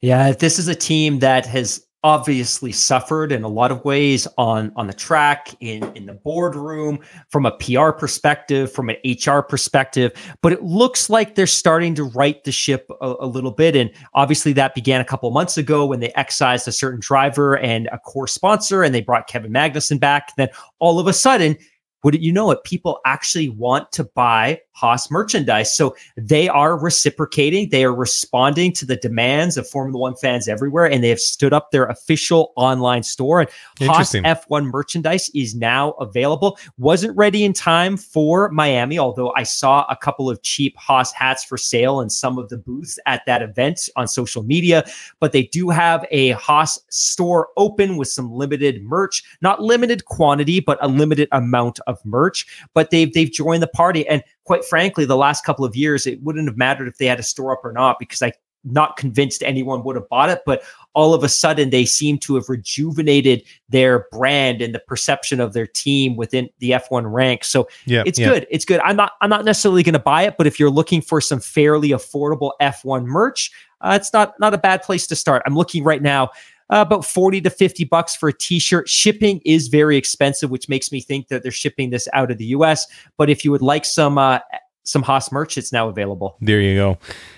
[0.01, 4.71] Yeah, this is a team that has obviously suffered in a lot of ways on
[4.75, 6.99] on the track in in the boardroom
[7.29, 12.03] from a PR perspective from an HR perspective but it looks like they're starting to
[12.03, 13.75] right the ship a, a little bit.
[13.75, 17.87] And obviously that began a couple months ago when they excised a certain driver and
[17.91, 20.35] a core sponsor and they brought Kevin Magnussen back.
[20.37, 21.57] Then all of a sudden
[22.03, 25.75] would you know it people actually want to buy Haas merchandise.
[25.75, 27.69] So they are reciprocating.
[27.69, 31.53] They are responding to the demands of Formula One fans everywhere, and they have stood
[31.53, 33.39] up their official online store.
[33.39, 33.49] And
[33.81, 36.59] Haas F1 merchandise is now available.
[36.77, 41.45] Wasn't ready in time for Miami, although I saw a couple of cheap Haas hats
[41.45, 44.83] for sale in some of the booths at that event on social media.
[45.21, 50.59] But they do have a Haas store open with some limited merch, not limited quantity,
[50.59, 52.45] but a limited amount of merch.
[52.73, 56.21] But they've they've joined the party and quite frankly, the last couple of years, it
[56.23, 58.31] wouldn't have mattered if they had a store up or not because I
[58.65, 62.35] not convinced anyone would have bought it, but all of a sudden they seem to
[62.35, 67.47] have rejuvenated their brand and the perception of their team within the F1 ranks.
[67.47, 68.29] So yeah, it's yeah.
[68.29, 68.47] good.
[68.49, 68.79] It's good.
[68.81, 71.39] I'm not I'm not necessarily going to buy it, but if you're looking for some
[71.39, 75.43] fairly affordable F1 merch, uh, it's not not a bad place to start.
[75.45, 76.31] I'm looking right now
[76.71, 78.89] uh, about 40 to 50 bucks for a t-shirt.
[78.89, 82.45] Shipping is very expensive, which makes me think that they're shipping this out of the
[82.45, 82.87] US.
[83.17, 84.39] But if you would like some uh,
[84.85, 86.37] some Haas merch, it's now available.
[86.39, 86.97] There you go.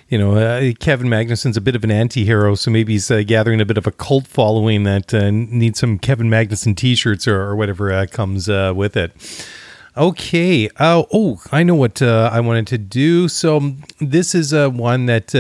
[0.10, 3.62] You know, uh, Kevin Magnussen's a bit of an anti-hero, so maybe he's uh, gathering
[3.62, 7.56] a bit of a cult following that uh, needs some Kevin Magnuson t-shirts or, or
[7.56, 9.14] whatever uh, comes uh, with it.
[9.96, 10.70] Okay.
[10.78, 13.28] Uh, oh, I know what I wanted to do.
[13.28, 15.34] So this is uh, one that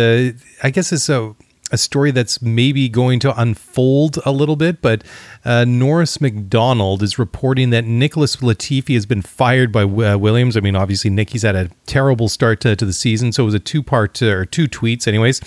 [0.63, 1.35] I guess is a
[1.72, 5.03] a story that's maybe going to unfold a little bit, but
[5.43, 10.55] uh, Norris McDonald is reporting that Nicholas Latifi has been fired by uh, Williams.
[10.55, 13.53] I mean, obviously, Nicky's had a terrible start to, to the season, so it was
[13.53, 15.41] a two part uh, or two tweets, anyways.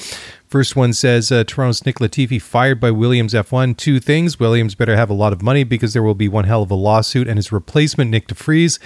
[0.50, 3.76] First one says uh, Toronto's Nick Latifi fired by Williams F1.
[3.76, 6.62] Two things Williams better have a lot of money because there will be one hell
[6.62, 8.80] of a lawsuit, and his replacement, Nyck de Vries,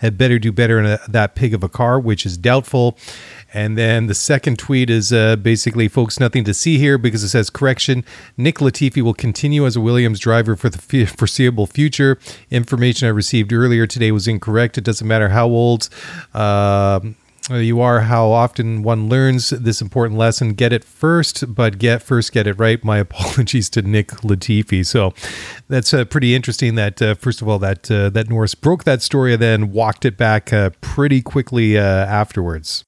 [0.00, 2.98] had better do better in a, that pig of a car, which is doubtful.
[3.54, 7.28] And then the second tweet is uh, basically, folks, nothing to see here because it
[7.28, 8.04] says, correction,
[8.36, 12.18] Nick Latifi will continue as a Williams driver for the foreseeable future.
[12.50, 14.76] Information I received earlier today was incorrect.
[14.76, 15.88] It doesn't matter how old.
[16.34, 17.00] Uh,
[17.50, 20.54] you are how often one learns this important lesson.
[20.54, 22.82] Get it first, but get first, get it right.
[22.82, 24.84] My apologies to Nick Latifi.
[24.84, 25.12] So
[25.68, 26.74] that's uh, pretty interesting.
[26.74, 30.04] That uh, first of all, that uh, that Norris broke that story and then walked
[30.04, 32.83] it back uh, pretty quickly uh, afterwards.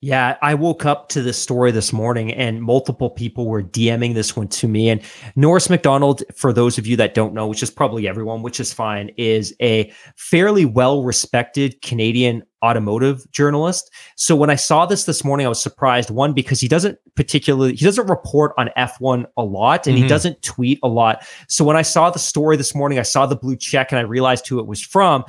[0.00, 4.36] Yeah, I woke up to this story this morning and multiple people were DMing this
[4.36, 4.88] one to me.
[4.88, 5.00] And
[5.34, 8.72] Norris McDonald, for those of you that don't know, which is probably everyone, which is
[8.72, 13.92] fine, is a fairly well respected Canadian automotive journalist.
[14.16, 16.10] So when I saw this this morning, I was surprised.
[16.10, 20.04] One, because he doesn't particularly, he doesn't report on F1 a lot and mm-hmm.
[20.04, 21.26] he doesn't tweet a lot.
[21.48, 24.02] So when I saw the story this morning, I saw the blue check and I
[24.02, 25.24] realized who it was from.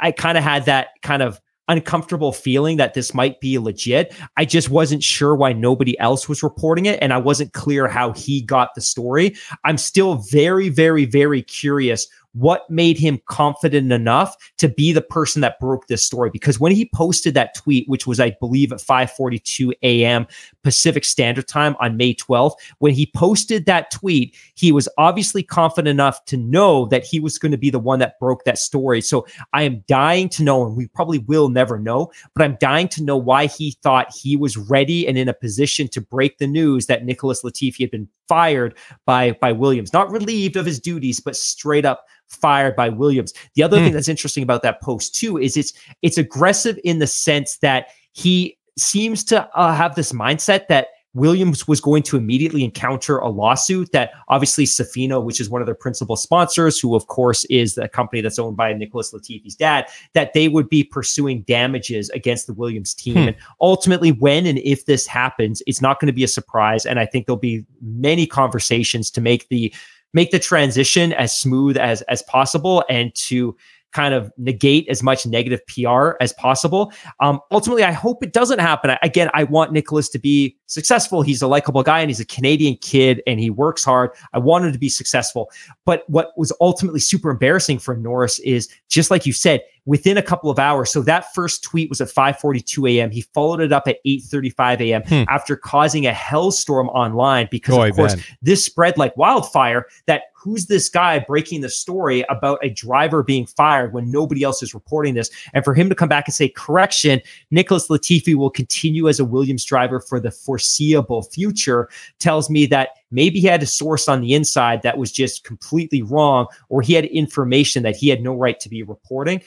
[0.00, 4.14] I kind of had that kind of uncomfortable feeling that this might be legit.
[4.36, 8.12] I just wasn't sure why nobody else was reporting it and I wasn't clear how
[8.12, 9.34] he got the story.
[9.64, 15.40] I'm still very, very, very curious what made him confident enough to be the person
[15.40, 18.78] that broke this story because when he posted that tweet which was i believe at
[18.78, 20.26] 5:42 a.m.
[20.62, 25.88] Pacific Standard Time on May 12th when he posted that tweet he was obviously confident
[25.88, 29.00] enough to know that he was going to be the one that broke that story
[29.00, 32.88] so i am dying to know and we probably will never know but i'm dying
[32.88, 36.46] to know why he thought he was ready and in a position to break the
[36.46, 38.74] news that Nicholas Latifi had been fired
[39.06, 43.32] by by Williams not relieved of his duties but straight up fired by Williams.
[43.54, 43.94] The other thing hmm.
[43.94, 45.72] that's interesting about that post too is it's
[46.02, 51.66] it's aggressive in the sense that he seems to uh, have this mindset that Williams
[51.66, 55.74] was going to immediately encounter a lawsuit that obviously Sofina, which is one of their
[55.74, 60.32] principal sponsors, who of course is the company that's owned by Nicholas Latifi's dad, that
[60.34, 63.14] they would be pursuing damages against the Williams team.
[63.14, 63.28] Hmm.
[63.28, 66.84] And ultimately, when and if this happens, it's not going to be a surprise.
[66.84, 69.72] And I think there'll be many conversations to make the
[70.12, 73.56] make the transition as smooth as as possible and to
[73.94, 76.92] kind of negate as much negative PR as possible.
[77.20, 78.96] Um, ultimately, I hope it doesn't happen.
[79.02, 81.22] Again, I want Nicholas to be successful.
[81.22, 84.10] He's a likable guy and he's a Canadian kid and he works hard.
[84.32, 85.48] I want him to be successful.
[85.84, 90.22] But what was ultimately super embarrassing for Norris is just like you said, within a
[90.22, 90.90] couple of hours.
[90.90, 93.10] So that first tweet was at 5:42 a.m.
[93.10, 95.02] He followed it up at 8:35 a.m.
[95.02, 95.24] Hmm.
[95.28, 100.90] after causing a hellstorm online because of course this spread like wildfire that who's this
[100.90, 105.30] guy breaking the story about a driver being fired when nobody else is reporting this
[105.54, 107.20] and for him to come back and say correction
[107.50, 112.90] Nicholas Latifi will continue as a Williams driver for the foreseeable future tells me that
[113.10, 116.92] maybe he had a source on the inside that was just completely wrong or he
[116.92, 119.40] had information that he had no right to be reporting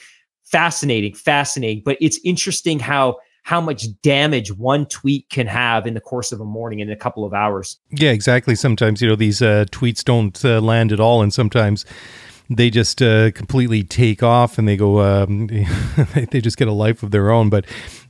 [0.50, 1.82] fascinating, fascinating.
[1.84, 6.40] But it's interesting how how much damage one tweet can have in the course of
[6.40, 7.78] a morning in a couple of hours.
[7.90, 8.54] Yeah, exactly.
[8.54, 11.86] Sometimes you know these uh, tweets don't uh, land at all, and sometimes
[12.50, 15.46] they just uh, completely take off and they go um,
[16.30, 17.66] they just get a life of their own but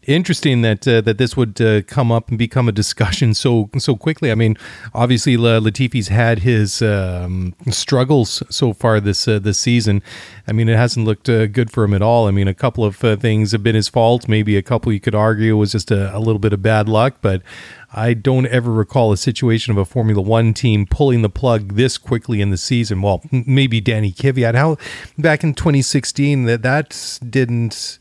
[0.08, 3.94] interesting that uh, that this would uh, come up and become a discussion so so
[3.94, 4.32] quickly.
[4.32, 4.56] I mean,
[4.94, 10.02] obviously Latifi's had his um, struggles so far this uh, this season.
[10.48, 12.26] I mean, it hasn't looked uh, good for him at all.
[12.26, 14.26] I mean, a couple of uh, things have been his fault.
[14.26, 17.18] Maybe a couple you could argue was just a, a little bit of bad luck,
[17.20, 17.42] but
[17.92, 21.98] I don't ever recall a situation of a Formula One team pulling the plug this
[21.98, 23.02] quickly in the season.
[23.02, 24.54] Well, maybe Danny Kvyat.
[24.54, 24.78] How
[25.18, 27.98] back in 2016 that that didn't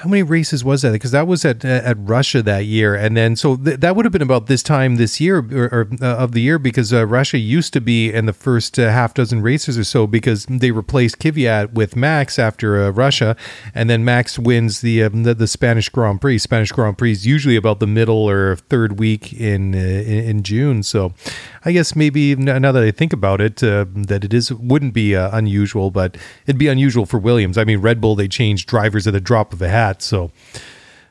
[0.00, 0.92] how many races was that?
[0.92, 4.12] Because that was at at Russia that year, and then so th- that would have
[4.12, 7.36] been about this time this year or, or uh, of the year because uh, Russia
[7.36, 11.18] used to be in the first uh, half dozen races or so because they replaced
[11.18, 13.36] Kvyat with Max after uh, Russia,
[13.74, 16.38] and then Max wins the, um, the, the Spanish Grand Prix.
[16.38, 20.82] Spanish Grand Prix is usually about the middle or third week in uh, in June.
[20.82, 21.12] So
[21.66, 25.12] I guess maybe now that I think about it, uh, that it is wouldn't be
[25.12, 27.58] unusual, but it'd be unusual for Williams.
[27.58, 30.02] I mean, Red Bull they changed drivers at the drop of a hat that.
[30.02, 30.30] So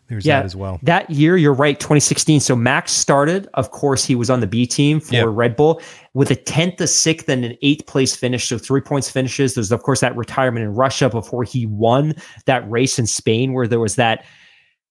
[0.07, 0.79] there's yeah, that as well.
[0.83, 2.39] That year, you're right, 2016.
[2.39, 3.47] So Max started.
[3.53, 5.27] Of course, he was on the B team for yep.
[5.29, 5.81] Red Bull
[6.13, 8.47] with a 10th, a sixth, and an eighth place finish.
[8.47, 9.53] So three points finishes.
[9.53, 12.15] There's, of course, that retirement in Russia before he won
[12.45, 14.25] that race in Spain where there was that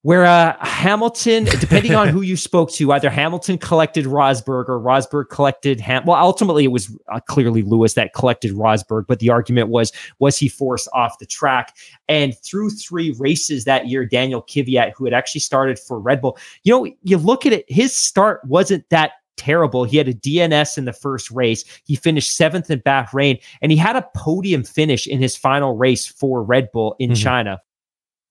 [0.03, 5.29] where uh, Hamilton, depending on who you spoke to, either Hamilton collected Rosberg or Rosberg
[5.29, 6.05] collected Ham.
[6.07, 10.39] Well, ultimately it was uh, clearly Lewis that collected Rosberg, but the argument was was
[10.39, 11.77] he forced off the track?
[12.09, 16.39] And through three races that year, Daniel Kvyat, who had actually started for Red Bull,
[16.63, 19.85] you know, you look at it, his start wasn't that terrible.
[19.85, 21.65] He had a DNS in the first race.
[21.85, 26.07] He finished seventh in Bahrain, and he had a podium finish in his final race
[26.07, 27.23] for Red Bull in mm-hmm.
[27.23, 27.61] China.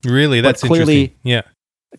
[0.06, 1.42] Really, that's clearly, Yeah,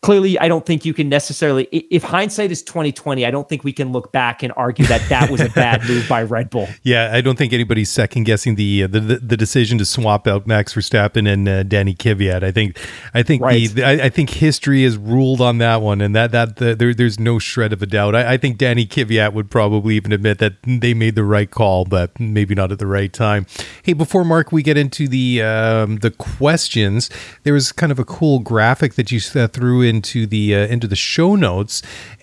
[0.03, 3.72] clearly i don't think you can necessarily if hindsight is 2020 i don't think we
[3.72, 6.68] can look back and argue that that was a bad move by red bull.
[6.82, 10.47] Yeah i don't think anybody's second guessing the, uh, the the, decision to swap out
[10.47, 12.43] max verstappen and uh, danny kvyat.
[12.43, 12.78] I think
[13.14, 13.70] i think right.
[13.70, 16.93] the, I, I, think history is ruled on that one and that that the, there,
[16.93, 18.14] there's no shred of a doubt.
[18.14, 21.86] I, I think danny kvyat would probably even admit that they made the right call
[21.86, 23.47] but maybe not at the right time.
[23.82, 27.09] Hey before mark we get into the um, the questions
[27.43, 30.87] there was kind of a cool graphic that you uh, threw into the uh, into
[30.87, 31.83] the show notes,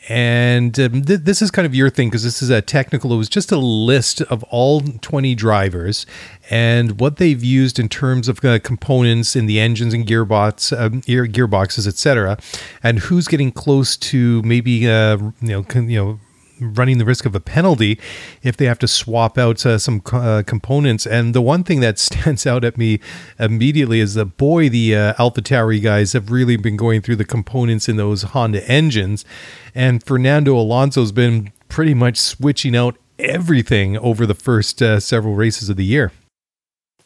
[0.10, 3.14] and um, th- this is kind of your thing because this is a technical.
[3.14, 6.06] It was just a list of all twenty drivers
[6.49, 11.01] and what they've used in terms of uh, components in the engines and gearbox, um,
[11.01, 12.38] gearboxes, etc.,
[12.84, 16.20] and who's getting close to maybe uh, you know con- you know
[16.60, 17.99] running the risk of a penalty
[18.43, 21.06] if they have to swap out uh, some uh, components.
[21.06, 22.99] And the one thing that stands out at me
[23.39, 27.89] immediately is that, boy, the uh, AlphaTauri guys have really been going through the components
[27.89, 29.26] in those Honda engines.
[29.74, 35.70] And Fernando Alonso's been pretty much switching out everything over the first uh, several races
[35.70, 36.12] of the year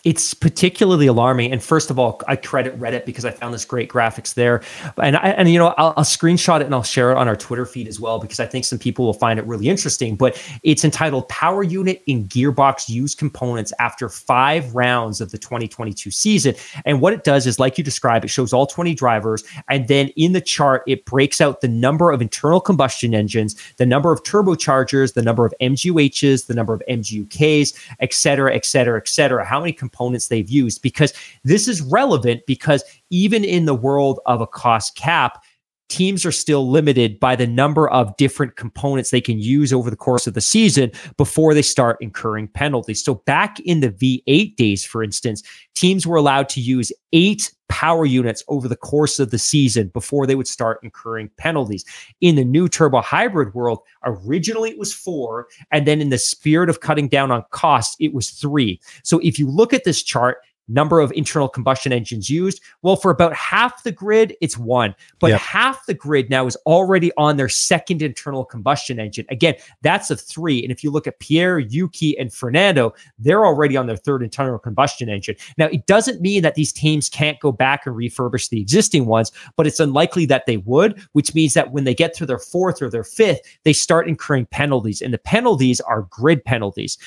[0.05, 1.51] it's particularly alarming.
[1.51, 4.61] And first of all, I credit Reddit because I found this great graphics there.
[4.97, 7.35] And I, and you know, I'll, I'll, screenshot it and I'll share it on our
[7.35, 10.15] Twitter feed as well because I think some people will find it really interesting.
[10.15, 16.11] But it's entitled "Power Unit in Gearbox Used Components After Five Rounds of the 2022
[16.11, 19.89] Season." And what it does is, like you describe, it shows all 20 drivers, and
[19.89, 24.13] then in the chart it breaks out the number of internal combustion engines, the number
[24.13, 29.07] of turbochargers, the number of MGUHs, the number of MGUKs, et cetera, et cetera, et
[29.09, 29.45] cetera.
[29.45, 31.13] How many components they've used because
[31.43, 35.43] this is relevant because even in the world of a cost cap,
[35.89, 39.95] teams are still limited by the number of different components they can use over the
[39.95, 43.03] course of the season before they start incurring penalties.
[43.03, 45.43] So back in the V8 days, for instance,
[45.75, 50.25] teams were allowed to use eight power units over the course of the season before
[50.25, 51.85] they would start incurring penalties.
[52.19, 55.47] In the new turbo hybrid world, originally it was four.
[55.71, 58.81] And then in the spirit of cutting down on costs, it was three.
[59.03, 62.61] So if you look at this chart, number of internal combustion engines used.
[62.81, 65.41] Well, for about half the grid, it's one, but yep.
[65.41, 69.25] half the grid now is already on their second internal combustion engine.
[69.29, 70.61] Again, that's a three.
[70.63, 74.59] And if you look at Pierre, Yuki, and Fernando, they're already on their third internal
[74.59, 75.35] combustion engine.
[75.57, 79.31] Now, it doesn't mean that these teams can't go back and refurbish the existing ones,
[79.57, 82.81] but it's unlikely that they would, which means that when they get to their fourth
[82.81, 85.01] or their fifth, they start incurring penalties.
[85.01, 86.97] And the penalties are grid penalties.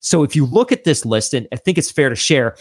[0.00, 2.56] So if you look at this list, and I think it's fair to share,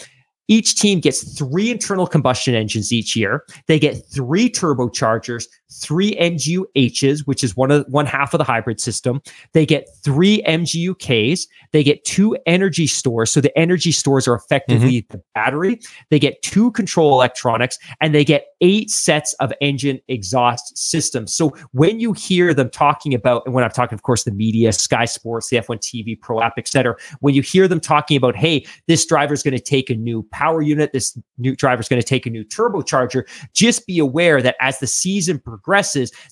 [0.52, 3.45] each team gets three internal combustion engines each year.
[3.68, 8.80] They get three turbochargers, three MGU-Hs, which is one of one half of the hybrid
[8.80, 9.22] system.
[9.54, 11.48] They get three MGU-Ks.
[11.72, 13.32] They get two energy stores.
[13.32, 15.18] So the energy stores are effectively mm-hmm.
[15.18, 15.80] the battery.
[16.10, 21.34] They get two control electronics, and they get eight sets of engine exhaust systems.
[21.34, 24.72] So when you hear them talking about, and when I'm talking, of course, the media,
[24.72, 28.66] Sky Sports, the F1 TV, Pro App, etc., when you hear them talking about, hey,
[28.88, 30.92] this driver is going to take a new power unit.
[30.94, 33.28] This new driver is going to take a new turbocharger.
[33.54, 35.61] Just be aware that as the season progresses,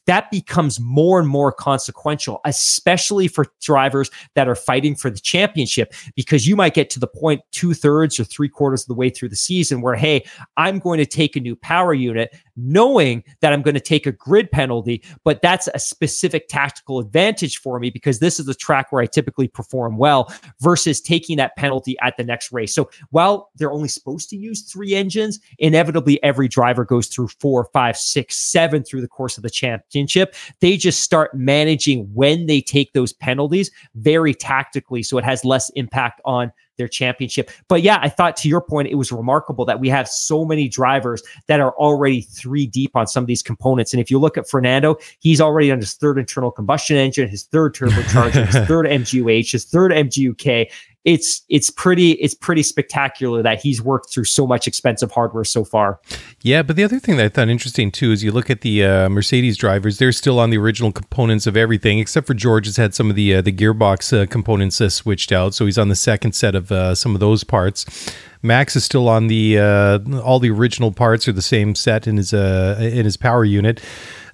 [0.05, 5.93] that becomes more and more consequential, especially for drivers that are fighting for the championship,
[6.15, 9.09] because you might get to the point two thirds or three quarters of the way
[9.09, 10.25] through the season where, hey,
[10.57, 14.11] I'm going to take a new power unit knowing that I'm going to take a
[14.11, 18.91] grid penalty, but that's a specific tactical advantage for me because this is the track
[18.91, 22.73] where I typically perform well versus taking that penalty at the next race.
[22.73, 27.69] So while they're only supposed to use three engines, inevitably every driver goes through four,
[27.71, 30.34] five, six, seven through the course of the championship.
[30.61, 35.03] They just start managing when they take those penalties very tactically.
[35.03, 37.51] So it has less impact on their championship.
[37.67, 40.70] But yeah, I thought to your point, it was remarkable that we have so many
[40.70, 43.93] drivers that are already three deep on some of these components.
[43.93, 47.43] And if you look at Fernando, he's already on his third internal combustion engine, his
[47.43, 50.72] third turbocharger, his third MGUH, his third MGUK
[51.06, 55.64] it's it's pretty it's pretty spectacular that he's worked through so much expensive hardware so
[55.64, 56.00] far.
[56.41, 58.84] Yeah, but the other thing that I thought interesting too is you look at the
[58.84, 62.78] uh, Mercedes drivers; they're still on the original components of everything, except for George has
[62.78, 65.88] had some of the uh, the gearbox uh, components uh, switched out, so he's on
[65.88, 68.12] the second set of uh, some of those parts.
[68.41, 72.18] Max is still on the uh, all the original parts are the same set in
[72.18, 73.82] his in his power unit.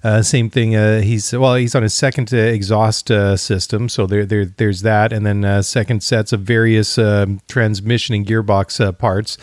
[0.02, 0.76] Uh, same thing.
[0.76, 4.82] Uh, he's well, he's on his second uh, exhaust uh, system, so there, there, there's
[4.82, 9.38] that, and then uh, second sets of various um, transmission and gearbox uh, parts.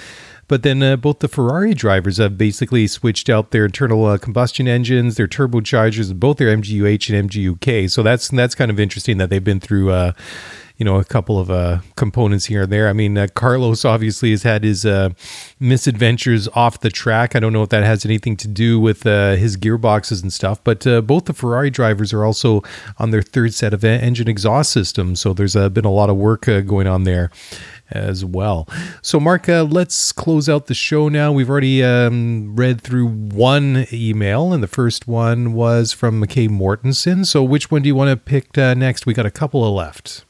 [0.49, 5.27] But then both the Ferrari drivers have basically switched out their internal combustion engines, their
[5.27, 7.89] turbochargers, both their MGUH and MGUK.
[7.89, 10.13] So that's that's kind of interesting that they've been through
[10.78, 12.89] you know, a couple of uh, components here and there.
[12.89, 15.09] I mean, uh, Carlos obviously has had his uh,
[15.59, 17.36] misadventures off the track.
[17.36, 20.63] I don't know if that has anything to do with uh, his gearboxes and stuff,
[20.63, 22.63] but uh, both the Ferrari drivers are also
[22.97, 25.21] on their third set of engine exhaust systems.
[25.21, 27.30] So there's uh, been a lot of work going on there
[27.91, 28.67] as well.
[29.01, 31.32] So, Mark, uh, let's close out the show now.
[31.32, 37.26] We've already um, read through one email, and the first one was from McKay Mortensen.
[37.26, 39.05] So, which one do you want to pick uh, next?
[39.05, 40.26] We got a couple of left.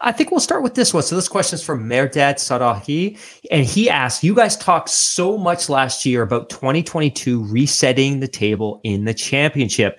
[0.00, 1.02] I think we'll start with this one.
[1.02, 3.18] So this question is from Merdad Sadahi,
[3.50, 8.80] and he asked, "You guys talked so much last year about 2022 resetting the table
[8.84, 9.98] in the championship.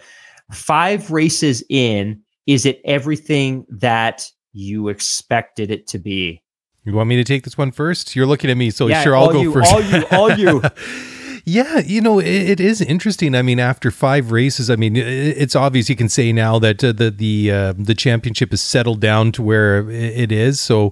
[0.52, 6.44] Five races in, is it everything that you expected it to be?"
[6.86, 8.16] You want me to take this one first?
[8.16, 9.74] You're looking at me, so yeah, sure, I'll go you, first.
[9.74, 10.62] All you, all you.
[11.50, 13.34] Yeah, you know, it, it is interesting.
[13.34, 16.92] I mean, after five races, I mean, it's obvious you can say now that uh,
[16.92, 20.60] the the uh, the championship is settled down to where it is.
[20.60, 20.92] So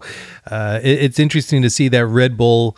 [0.50, 2.78] uh, it, it's interesting to see that Red Bull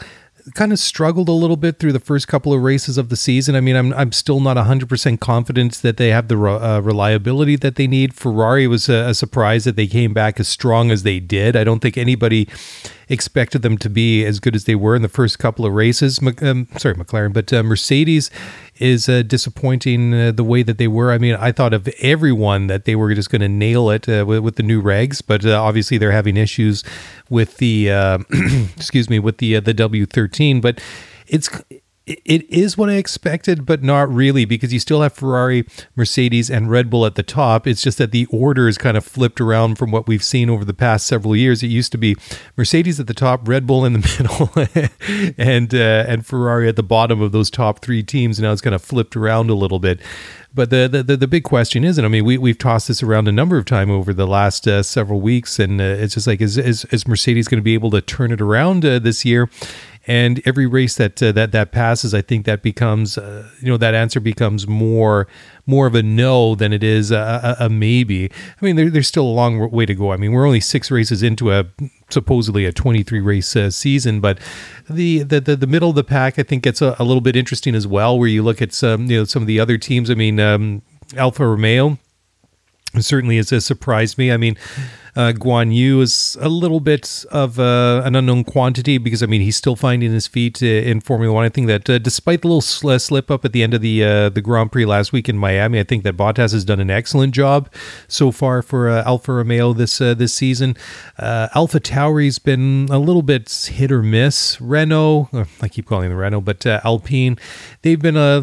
[0.54, 3.56] kind of struggled a little bit through the first couple of races of the season.
[3.56, 7.76] I mean, I'm I'm still not 100% confident that they have the uh, reliability that
[7.76, 8.14] they need.
[8.14, 11.56] Ferrari was a, a, surprise that they came back as strong as they did.
[11.56, 12.48] I don't think anybody
[13.10, 16.20] expected them to be as good as they were in the first couple of races.
[16.42, 18.30] Um, sorry, McLaren, but uh, Mercedes
[18.80, 21.12] is uh, disappointing uh, the way that they were.
[21.12, 24.26] I mean, I thought of everyone that they were just going to nail it uh,
[24.28, 26.84] with, with, the new regs, but uh, obviously they're having issues
[27.30, 28.20] with the uh,
[28.76, 30.62] excuse me with the uh, the W13.
[30.62, 30.82] But
[31.28, 31.50] it's
[32.08, 36.70] it is what I expected, but not really, because you still have Ferrari, Mercedes, and
[36.70, 37.68] Red Bull at the top.
[37.68, 40.64] It's just that the order is kind of flipped around from what we've seen over
[40.64, 41.62] the past several years.
[41.64, 42.16] It used to be
[42.56, 46.84] Mercedes at the top, Red Bull in the middle, and uh, and Ferrari at the
[46.84, 48.40] bottom of those top three teams.
[48.40, 50.00] Now it's kind of flipped around a little bit.
[50.58, 53.28] But the, the, the big question is, and I mean, we, we've tossed this around
[53.28, 56.42] a number of times over the last uh, several weeks, and uh, it's just like,
[56.42, 59.52] is, is, is Mercedes going to be able to turn it around uh, this year?
[60.08, 63.76] And every race that uh, that that passes, I think that becomes uh, you know
[63.78, 65.28] that answer becomes more
[65.66, 68.32] more of a no than it is a, a, a maybe.
[68.32, 70.14] I mean, there, there's still a long way to go.
[70.14, 71.66] I mean, we're only six races into a
[72.10, 74.40] supposedly a 23 race uh, season, but
[74.90, 77.36] the, the, the the middle of the pack I think gets a, a, little bit
[77.36, 78.18] interesting as well.
[78.18, 80.10] Where you look at some you know some of the other teams.
[80.10, 80.84] I mean, um,
[81.18, 81.98] Alfa Romeo
[82.98, 84.32] certainly has surprised me.
[84.32, 84.58] I mean.
[85.18, 89.42] Uh, Guan Yu is a little bit of uh, an unknown quantity because I mean
[89.42, 91.44] he's still finding his feet uh, in Formula One.
[91.44, 93.82] I think that uh, despite the little sl- uh, slip up at the end of
[93.82, 93.98] the
[94.30, 97.34] the Grand Prix last week in Miami, I think that Bottas has done an excellent
[97.34, 97.68] job
[98.08, 100.76] so far for Alfa Romeo this this season.
[101.20, 104.62] AlphaTauri's been a little bit hit or miss.
[104.62, 105.30] Renault,
[105.62, 107.40] I keep calling the Renault, but Alpine,
[107.82, 108.42] they've been a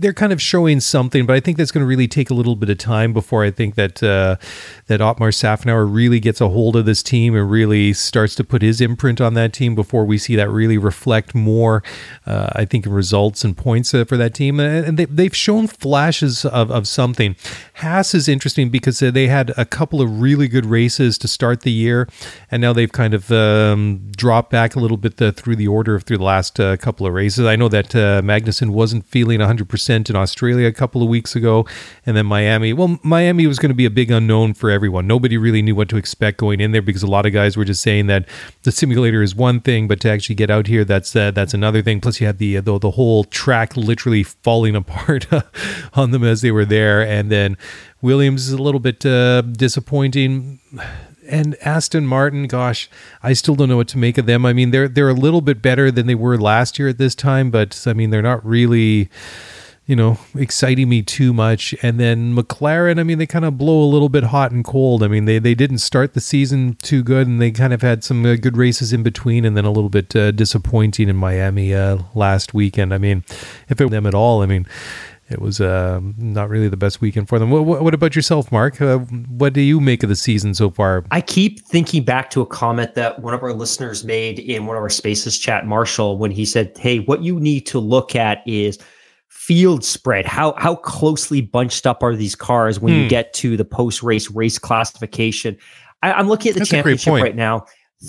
[0.00, 2.56] they're kind of showing something, but I think that's going to really take a little
[2.56, 4.36] bit of time before I think that uh,
[4.86, 8.62] that Otmar Szafnauer really gets a hold of this team and really starts to put
[8.62, 11.82] his imprint on that team before we see that really reflect more.
[12.26, 15.66] Uh, I think in results and points uh, for that team, and they, have shown
[15.66, 17.36] flashes of, of something.
[17.74, 21.60] Haas is interesting because uh, they had a couple of really good races to start
[21.60, 22.08] the year,
[22.50, 26.00] and now they've kind of um, dropped back a little bit the, through the order
[26.00, 27.44] through the last uh, couple of races.
[27.44, 31.34] I know that uh, Magnussen wasn't feeling 100 percent in Australia a couple of weeks
[31.34, 31.66] ago,
[32.06, 32.72] and then Miami.
[32.72, 35.06] Well, Miami was going to be a big unknown for everyone.
[35.06, 37.64] Nobody really knew what to expect going in there because a lot of guys were
[37.64, 38.26] just saying that
[38.62, 41.82] the simulator is one thing, but to actually get out here, that's uh, that's another
[41.82, 42.00] thing.
[42.00, 45.26] Plus, you had the the, the whole track literally falling apart
[45.94, 47.56] on them as they were there, and then
[48.00, 50.60] Williams is a little bit uh, disappointing
[51.30, 52.90] and Aston Martin, gosh,
[53.22, 54.44] I still don't know what to make of them.
[54.44, 57.14] I mean, they're they're a little bit better than they were last year at this
[57.14, 59.08] time, but I mean, they're not really
[59.90, 61.74] you know, exciting me too much.
[61.82, 65.02] And then McLaren, I mean, they kind of blow a little bit hot and cold.
[65.02, 68.04] I mean, they, they didn't start the season too good, and they kind of had
[68.04, 71.74] some uh, good races in between, and then a little bit uh, disappointing in Miami
[71.74, 72.94] uh, last weekend.
[72.94, 73.24] I mean,
[73.68, 74.64] if it them at all, I mean,
[75.28, 77.50] it was uh, not really the best weekend for them.
[77.50, 78.80] What, what about yourself, Mark?
[78.80, 81.04] Uh, what do you make of the season so far?
[81.10, 84.76] I keep thinking back to a comment that one of our listeners made in one
[84.76, 88.46] of our Spaces chat, Marshall, when he said, "Hey, what you need to look at
[88.46, 88.78] is."
[89.50, 90.26] Field spread?
[90.26, 93.00] How how closely bunched up are these cars when hmm.
[93.00, 95.56] you get to the post race race classification?
[96.04, 97.64] I, am looking at the That's championship right now.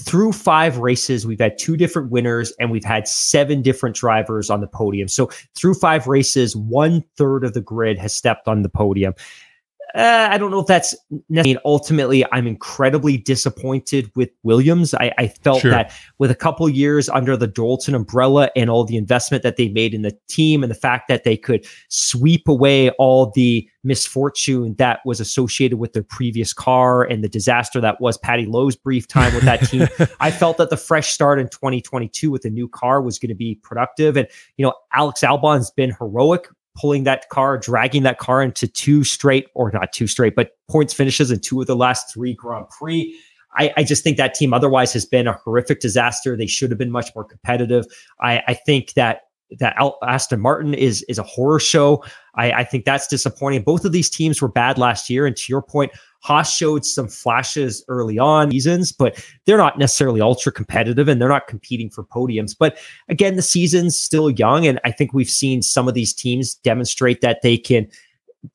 [0.06, 4.62] Through five races we've had two different winners and we've had seven different drivers on
[4.62, 5.08] the podium.
[5.08, 9.16] So through five races one third of the grid has stepped on the podium
[9.96, 10.96] uh, I don't know if that's
[11.30, 11.62] necessarily.
[11.66, 14.94] Ultimately, I'm incredibly disappointed with Williams.
[14.94, 15.72] I, I felt sure.
[15.72, 19.70] that with a couple years under the Dorilton umbrella and all the investment that they
[19.70, 24.76] made in the team, and the fact that they could sweep away all the misfortune
[24.78, 29.08] that was associated with their previous car and the disaster that was Paddy Lowe's brief
[29.08, 29.88] time with that team,
[30.20, 33.36] I felt that the fresh start in 2022 with a new car was going to
[33.36, 34.16] be productive.
[34.16, 39.04] And you know, Alex Albon's been heroic pulling that car, dragging that car into two
[39.04, 42.68] straight, or not two straight, but points finishes in two of the last three Grand
[42.70, 43.16] Prix.
[43.58, 46.38] I, I, just think that team otherwise has been a horrific disaster.
[46.38, 47.86] They should have been much more competitive.
[48.22, 49.24] I, I think that
[49.60, 52.04] that Aston Martin is is a horror show.
[52.36, 53.64] I, I think that's disappointing.
[53.64, 55.92] Both of these teams were bad last year, and to your point,
[56.22, 61.30] Haas showed some flashes early on seasons, but they're not necessarily ultra competitive and they're
[61.30, 62.56] not competing for podiums.
[62.58, 62.78] But
[63.10, 67.22] again, the season's still young, and I think we've seen some of these teams demonstrate
[67.22, 67.88] that they can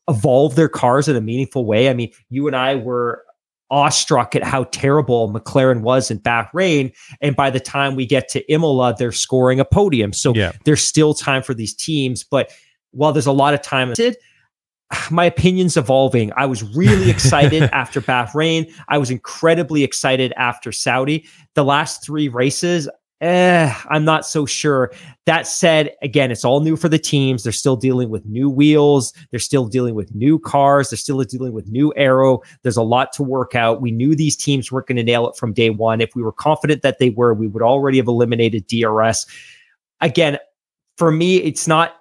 [0.09, 1.91] evolve their cars in a meaningful way.
[1.91, 3.25] I mean, you and I were
[3.71, 6.95] awestruck at how terrible McLaren was in Bahrain.
[7.21, 10.13] And by the time we get to Imola, they're scoring a podium.
[10.13, 10.53] So yeah.
[10.65, 12.23] there's still time for these teams.
[12.23, 12.53] But
[12.93, 13.93] while there's a lot of time,
[15.11, 16.33] my opinion's evolving.
[16.37, 18.73] I was really excited after Bahrain.
[18.89, 21.27] I was incredibly excited after Saudi.
[21.55, 22.89] The last three races,
[23.21, 24.93] eh, I'm not so sure.
[25.25, 27.43] That said, again, it's all new for the teams.
[27.43, 29.13] They're still dealing with new wheels.
[29.31, 30.91] They're still dealing with new cars.
[30.91, 32.41] They're still dealing with new aero.
[32.63, 33.81] There's a lot to work out.
[33.81, 36.01] We knew these teams weren't going to nail it from day one.
[36.01, 39.27] If we were confident that they were, we would already have eliminated DRS.
[40.01, 40.39] Again,
[40.99, 41.95] for me, it's not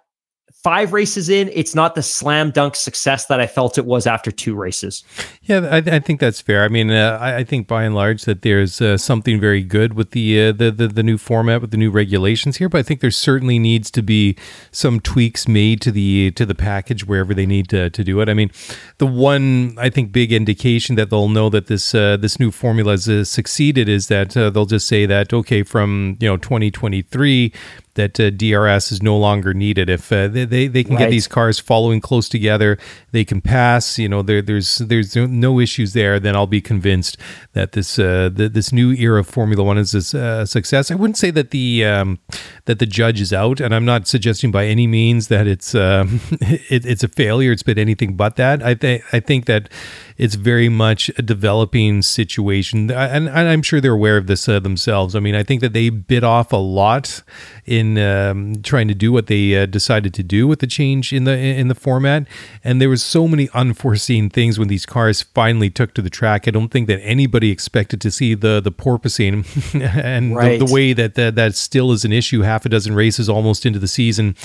[0.65, 4.31] five races in, it's not the slam dunk success that I felt it was after
[4.31, 5.03] two races.
[5.43, 6.63] Yeah, I, I think that's fair.
[6.63, 9.93] I mean, uh, I, I, think by and large that there's uh, something very good
[9.93, 12.81] with the, uh, the, the the new format with the new regulations here, but I
[12.81, 14.35] think there certainly needs to be
[14.71, 18.27] some tweaks made to the to the package wherever they need to, to do it.
[18.27, 18.49] I mean,
[18.97, 22.93] the one I think big indication that they'll know that this uh, this new formula
[22.93, 27.53] has uh, succeeded is that uh, they'll just say that okay, from you know 2023
[27.95, 29.89] that uh, DRS is no longer needed.
[29.89, 31.05] If uh, they, they, they can right.
[31.05, 32.77] get these cars following close together,
[33.11, 33.97] they can pass.
[33.97, 36.19] You know, there, there's there's no issues there.
[36.19, 37.17] Then I'll be convinced
[37.53, 40.91] that this uh, the, this new era of Formula One is a uh, success.
[40.91, 42.19] I wouldn't say that the um,
[42.65, 46.21] that the judge is out, and I'm not suggesting by any means that it's um,
[46.31, 47.51] it, it's a failure.
[47.51, 48.61] It's been anything but that.
[48.61, 49.69] I think I think that
[50.17, 54.59] it's very much a developing situation, and, and I'm sure they're aware of this uh,
[54.59, 55.13] themselves.
[55.13, 57.21] I mean, I think that they bit off a lot
[57.65, 61.25] in um, trying to do what they uh, decided to do with the change in
[61.25, 62.27] the in the format,
[62.63, 66.47] and there was so many unforeseen things when these cars finally took to the track.
[66.47, 69.45] I don't think that anybody expected to see the the porpoising
[70.05, 70.59] and right.
[70.59, 73.65] the, the, way that, that that still is an issue half a dozen races almost
[73.65, 74.35] into the season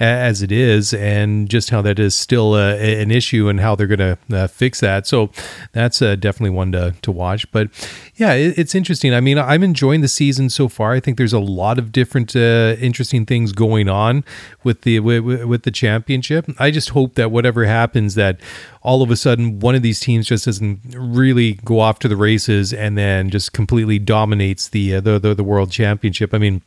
[0.00, 3.86] as it is, and just how that is still uh, an issue and how they're
[3.86, 5.06] going to uh, fix that.
[5.06, 5.42] So so
[5.72, 7.50] that's uh, definitely one to, to watch.
[7.52, 7.68] But
[8.16, 9.14] yeah, it, it's interesting.
[9.14, 10.92] I mean, I'm enjoying the season so far.
[10.92, 14.24] I think there's a lot of different uh, interesting things going on
[14.64, 16.46] with the with, with the championship.
[16.58, 18.40] I just hope that whatever happens, that
[18.82, 22.16] all of a sudden one of these teams just doesn't really go off to the
[22.16, 26.32] races and then just completely dominates the uh, the, the, the world championship.
[26.32, 26.62] I mean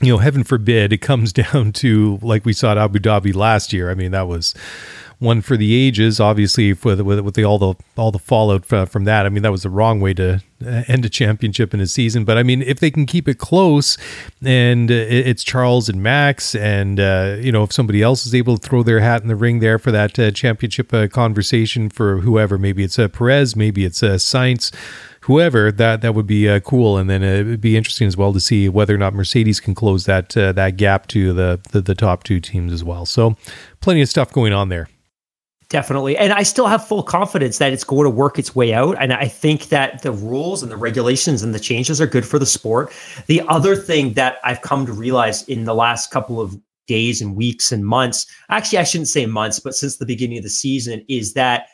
[0.00, 3.72] you know, heaven forbid it comes down to like we saw at Abu Dhabi last
[3.72, 3.90] year.
[3.90, 4.54] I mean, that was
[5.18, 6.20] one for the ages.
[6.20, 9.26] Obviously, with with, with the, all the all the fallout from that.
[9.26, 12.24] I mean, that was the wrong way to uh, end a championship in a season.
[12.24, 13.98] But I mean, if they can keep it close,
[14.42, 18.58] and uh, it's Charles and Max, and uh, you know, if somebody else is able
[18.58, 22.18] to throw their hat in the ring there for that uh, championship uh, conversation for
[22.18, 24.72] whoever, maybe it's uh, Perez, maybe it's uh, Sainz
[25.24, 28.30] whoever that that would be uh, cool and then it would be interesting as well
[28.34, 31.80] to see whether or not Mercedes can close that uh, that gap to the, the,
[31.80, 33.34] the top two teams as well so
[33.80, 34.86] plenty of stuff going on there
[35.74, 36.16] Definitely.
[36.16, 38.96] And I still have full confidence that it's going to work its way out.
[39.00, 42.38] And I think that the rules and the regulations and the changes are good for
[42.38, 42.92] the sport.
[43.26, 46.56] The other thing that I've come to realize in the last couple of
[46.86, 50.44] days and weeks and months, actually, I shouldn't say months, but since the beginning of
[50.44, 51.66] the season, is that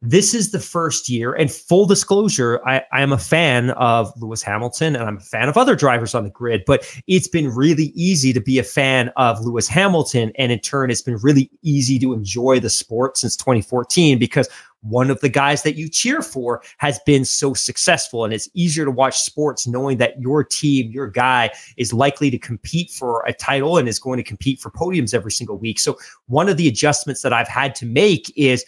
[0.00, 4.42] this is the first year, and full disclosure, I, I am a fan of Lewis
[4.42, 7.92] Hamilton and I'm a fan of other drivers on the grid, but it's been really
[7.96, 10.30] easy to be a fan of Lewis Hamilton.
[10.38, 14.48] And in turn, it's been really easy to enjoy the sport since 2014 because
[14.82, 18.24] one of the guys that you cheer for has been so successful.
[18.24, 22.38] And it's easier to watch sports knowing that your team, your guy is likely to
[22.38, 25.80] compete for a title and is going to compete for podiums every single week.
[25.80, 28.64] So, one of the adjustments that I've had to make is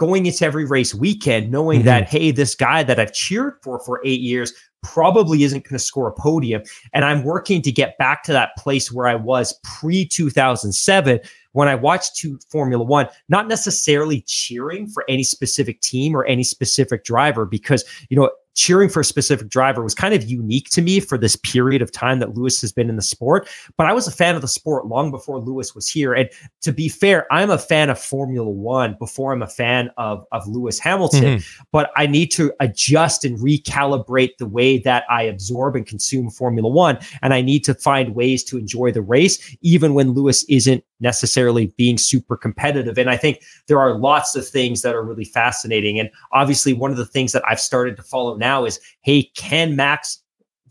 [0.00, 1.86] going into every race weekend, knowing mm-hmm.
[1.86, 4.50] that, hey, this guy that I've cheered for for eight years
[4.82, 6.62] probably isn't going to score a podium.
[6.94, 11.20] And I'm working to get back to that place where I was pre 2007
[11.52, 16.44] when I watched two Formula One, not necessarily cheering for any specific team or any
[16.44, 20.82] specific driver, because, you know, cheering for a specific driver was kind of unique to
[20.82, 23.48] me for this period of time that Lewis has been in the sport.
[23.76, 26.12] But I was a fan of the sport long before Lewis was here.
[26.12, 26.28] And
[26.62, 30.46] to be fair, I'm a fan of Formula One before I'm a fan of, of
[30.46, 31.38] Lewis Hamilton.
[31.38, 31.62] Mm-hmm.
[31.72, 36.68] But I need to adjust and recalibrate the way that I absorb and consume Formula
[36.68, 36.98] One.
[37.22, 41.72] And I need to find ways to enjoy the race, even when Lewis isn't necessarily
[41.76, 42.98] being super competitive.
[42.98, 45.98] And I think there are lots of things that are really fascinating.
[45.98, 49.76] And obviously, one of the things that I've started to follow now is hey, can
[49.76, 50.22] Max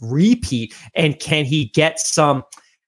[0.01, 2.43] repeat and can he get some?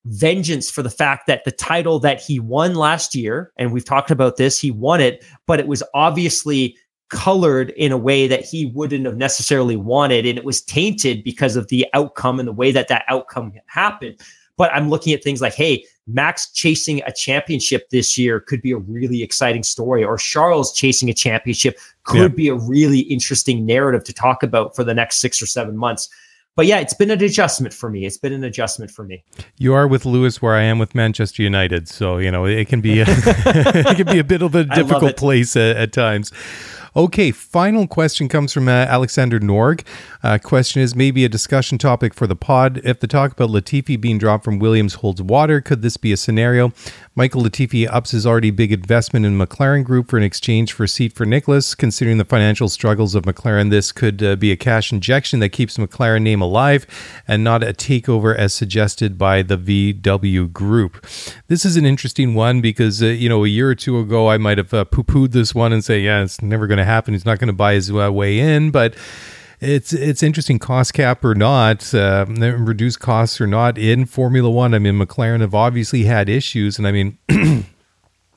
[0.05, 4.09] vengeance for the fact that the title that he won last year, and we've talked
[4.09, 6.76] about this, he won it, but it was obviously
[7.11, 10.26] colored in a way that he wouldn't have necessarily wanted.
[10.26, 14.19] And it was tainted because of the outcome and the way that that outcome happened.
[14.57, 18.72] But I'm looking at things like, hey, Max chasing a championship this year could be
[18.72, 22.36] a really exciting story, or Charles chasing a championship could yeah.
[22.36, 26.10] be a really interesting narrative to talk about for the next six or seven months.
[26.56, 28.06] But yeah, it's been an adjustment for me.
[28.06, 29.24] It's been an adjustment for me.
[29.58, 32.82] You are with Lewis where I am with Manchester United, so you know it can
[32.82, 36.32] be a, it can be a bit of a difficult place at, at times.
[36.93, 39.85] Okay, final question comes from uh, Alexander Norg.
[40.23, 42.81] Uh, question is maybe a discussion topic for the pod.
[42.84, 46.18] If the talk about Latifi being dropped from Williams holds water, could this be a
[46.18, 46.73] scenario?
[47.15, 50.88] Michael Latifi ups his already big investment in McLaren Group for an exchange for a
[50.88, 51.76] seat for Nicholas.
[51.76, 55.77] Considering the financial struggles of McLaren, this could uh, be a cash injection that keeps
[55.77, 56.85] McLaren name alive
[57.26, 61.05] and not a takeover as suggested by the VW Group.
[61.47, 64.38] This is an interesting one because, uh, you know, a year or two ago, I
[64.38, 66.86] might have uh, poo pooed this one and say, yeah, it's never going to to
[66.86, 67.14] happen.
[67.14, 68.95] He's not going to buy his uh, way in, but
[69.60, 74.74] it's it's interesting cost cap or not, uh, reduced costs or not in Formula One.
[74.74, 77.18] I mean, McLaren have obviously had issues, and I mean.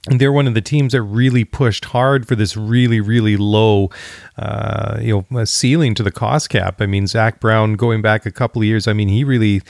[0.06, 3.88] they're one of the teams that really pushed hard for this really, really low,
[4.36, 6.82] uh, you know, ceiling to the cost cap.
[6.82, 8.86] I mean, Zak Brown going back a couple of years.
[8.86, 9.62] I mean, he really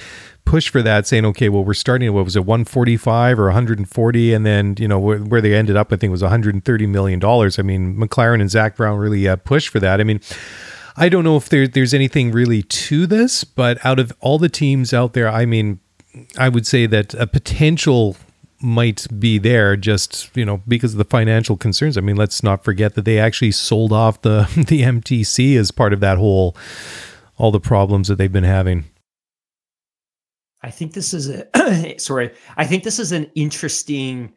[0.45, 4.35] push for that, saying, okay, well, we're starting at what was it, 145 or 140,
[4.35, 7.59] and then you know where, where they ended up, I think was 130 million dollars.
[7.59, 10.01] I mean, McLaren and Zak Brown really uh, pushed for that.
[10.01, 10.21] I mean.
[10.97, 14.49] I don't know if there, there's anything really to this, but out of all the
[14.49, 15.81] teams out there, I mean,
[16.39, 18.17] I would say that a potential
[18.65, 22.65] might be there just you know because of the financial concerns i mean let's not
[22.65, 26.57] forget that they actually sold off the the mtc as part of that whole
[27.37, 28.85] all the problems that they've been having
[30.65, 32.33] I think this is a sorry.
[32.57, 34.33] I think this is an interesting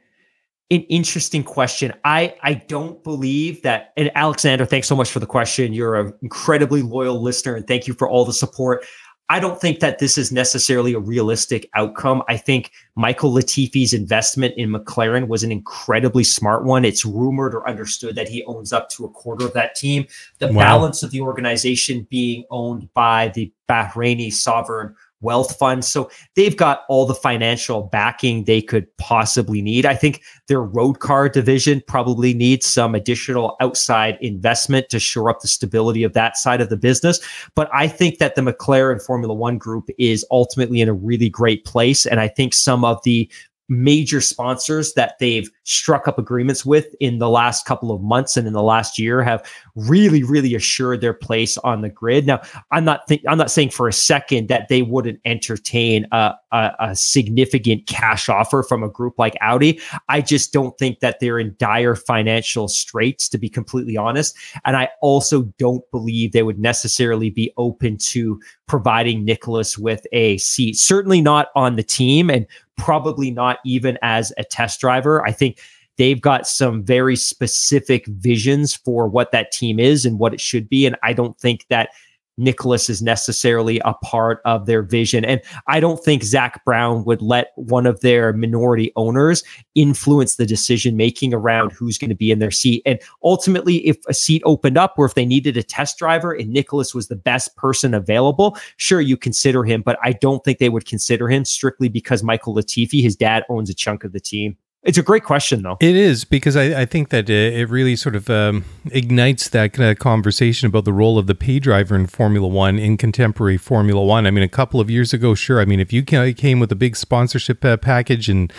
[0.69, 1.93] an interesting question.
[2.03, 5.71] I I don't believe that and Alexander, thanks so much for the question.
[5.71, 8.85] You're an incredibly loyal listener and thank you for all the support.
[9.29, 12.23] I don't think that this is necessarily a realistic outcome.
[12.29, 16.85] I think Michael Latifi's investment in McLaren was an incredibly smart one.
[16.85, 20.07] It's rumored or understood that he owns up to a quarter of that team.
[20.39, 20.63] The wow.
[20.63, 25.88] balance of the organization being owned by the Bahraini sovereign wealth funds.
[25.88, 29.85] So they've got all the financial backing they could possibly need.
[29.85, 35.41] I think their road car division probably needs some additional outside investment to shore up
[35.41, 37.19] the stability of that side of the business.
[37.56, 41.65] But I think that the McLaren Formula One group is ultimately in a really great
[41.65, 42.06] place.
[42.06, 43.30] And I think some of the
[43.69, 48.48] major sponsors that they've struck up agreements with in the last couple of months and
[48.48, 49.45] in the last year have
[49.76, 52.26] really really assured their place on the grid.
[52.26, 52.41] Now
[52.72, 56.72] i'm not think i'm not saying for a second that they wouldn't entertain a, a,
[56.80, 59.80] a significant cash offer from a group like audi.
[60.07, 64.38] I just don't think that they're in dire financial straits to be completely honest.
[64.64, 70.38] And i also don't believe they would necessarily be open to providing nicholas with a
[70.38, 70.77] seat.
[70.77, 75.26] Certainly not on the team and probably not even as a test driver.
[75.26, 75.56] I think
[75.97, 80.69] they've got some very specific visions for what that team is and what it should
[80.69, 80.85] be.
[80.85, 81.89] And I don't think that
[82.37, 85.25] Nicholas is necessarily a part of their vision.
[85.25, 89.43] And I don't think Zak Brown would let one of their minority owners
[89.73, 92.83] influence the decision making around who's going to be in their seat.
[92.85, 96.49] And ultimately, if a seat opened up or if they needed a test driver and
[96.49, 99.81] Nicholas was the best person available, sure, you consider him.
[99.81, 103.69] But I don't think they would consider him strictly because Michael Latifi, his dad, owns
[103.69, 104.57] a chunk of the team.
[104.88, 105.76] It's a great question, though.
[105.81, 109.89] It is because I, I think that it really sort of um, ignites that kind
[109.89, 114.01] of conversation about the role of the pay driver in Formula One in contemporary Formula
[114.01, 114.26] One.
[114.26, 115.59] I mean, a couple of years ago, sure.
[115.59, 118.53] I mean, if you came with a big sponsorship uh, package and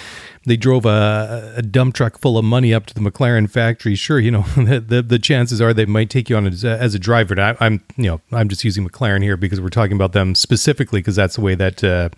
[0.49, 4.19] they drove a, a, dump truck full of money up to the McLaren factory, sure,
[4.19, 6.99] you know, the, the, the chances are they might take you on as, as a
[6.99, 7.39] driver.
[7.41, 11.01] I, am you know, I'm just using McLaren here because we're talking about them specifically
[11.01, 12.09] because that's the way that uh,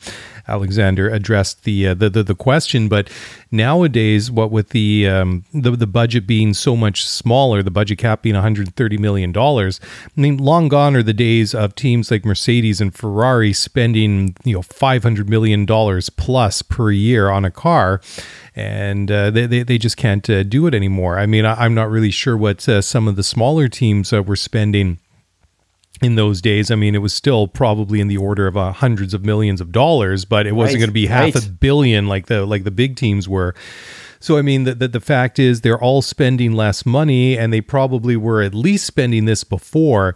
[0.48, 2.88] Alexander addressed the, uh, the, the the question.
[2.88, 3.10] But
[3.50, 8.22] nowadays, what with the um, the the budget being so much smaller, the budget cap
[8.22, 9.80] being 130 million dollars,
[10.16, 14.54] I mean, long gone are the days of teams like Mercedes and Ferrari spending you
[14.54, 18.00] know 500 million dollars plus per year on a car
[18.54, 21.18] and uh, they, they, they just can't uh, do it anymore.
[21.18, 24.22] I mean, I, am not really sure what uh, some of the smaller teams uh,
[24.22, 24.98] were spending
[26.02, 26.70] in those days.
[26.70, 29.72] I mean, it was still probably in the order of uh, hundreds of millions of
[29.72, 31.46] dollars, but it wasn't right, going to be half right.
[31.46, 33.54] a billion like the like the big teams were.
[34.18, 37.60] So I mean, the, the, the fact is they're all spending less money, and they
[37.60, 40.14] probably were at least spending this before.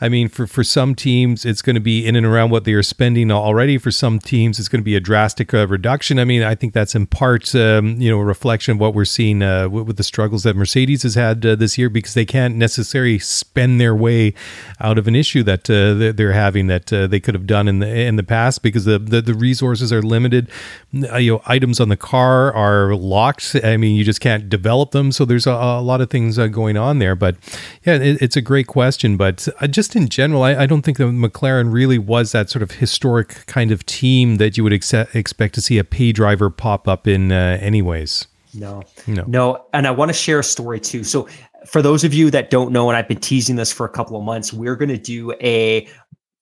[0.00, 2.72] I mean, for, for some teams, it's going to be in and around what they
[2.72, 3.78] are spending already.
[3.78, 6.20] For some teams, it's going to be a drastic uh, reduction.
[6.20, 9.04] I mean, I think that's in part, um, you know, a reflection of what we're
[9.04, 12.24] seeing uh, with, with, the struggles that Mercedes has had uh, this year because they
[12.24, 14.34] can't necessarily spend their way
[14.78, 17.80] out of an issue that uh, they're having that uh, they could have done in
[17.80, 20.48] the in the past because the, the, the resources are limited.
[20.94, 23.56] Uh, you know, items on the car are locked.
[23.64, 25.10] I mean, you just can't develop them.
[25.10, 27.16] So there's a, a lot of things going on there.
[27.16, 27.36] But
[27.84, 29.16] yeah, it, it's a great question.
[29.16, 32.62] But just just in general, I, I, don't think that McLaren really was that sort
[32.62, 36.50] of historic kind of team that you would ex- expect to see a pay driver
[36.50, 38.26] pop up in, uh, anyways.
[38.52, 39.64] No, no, no.
[39.72, 41.04] And I want to share a story too.
[41.04, 41.26] So,
[41.66, 44.16] for those of you that don't know, and I've been teasing this for a couple
[44.16, 45.88] of months, we're going to do a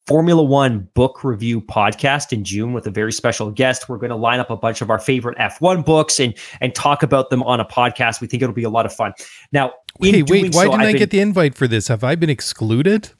[0.06, 3.89] Formula One book review podcast in June with a very special guest.
[3.89, 7.02] We're going to line up a bunch of our favorite F1 books and and talk
[7.02, 8.20] about them on a podcast.
[8.20, 9.12] We think it'll be a lot of fun.
[9.52, 11.89] Now, wait, wait, why so, didn't I've i been, get the invite for this?
[11.89, 13.10] Have I been excluded?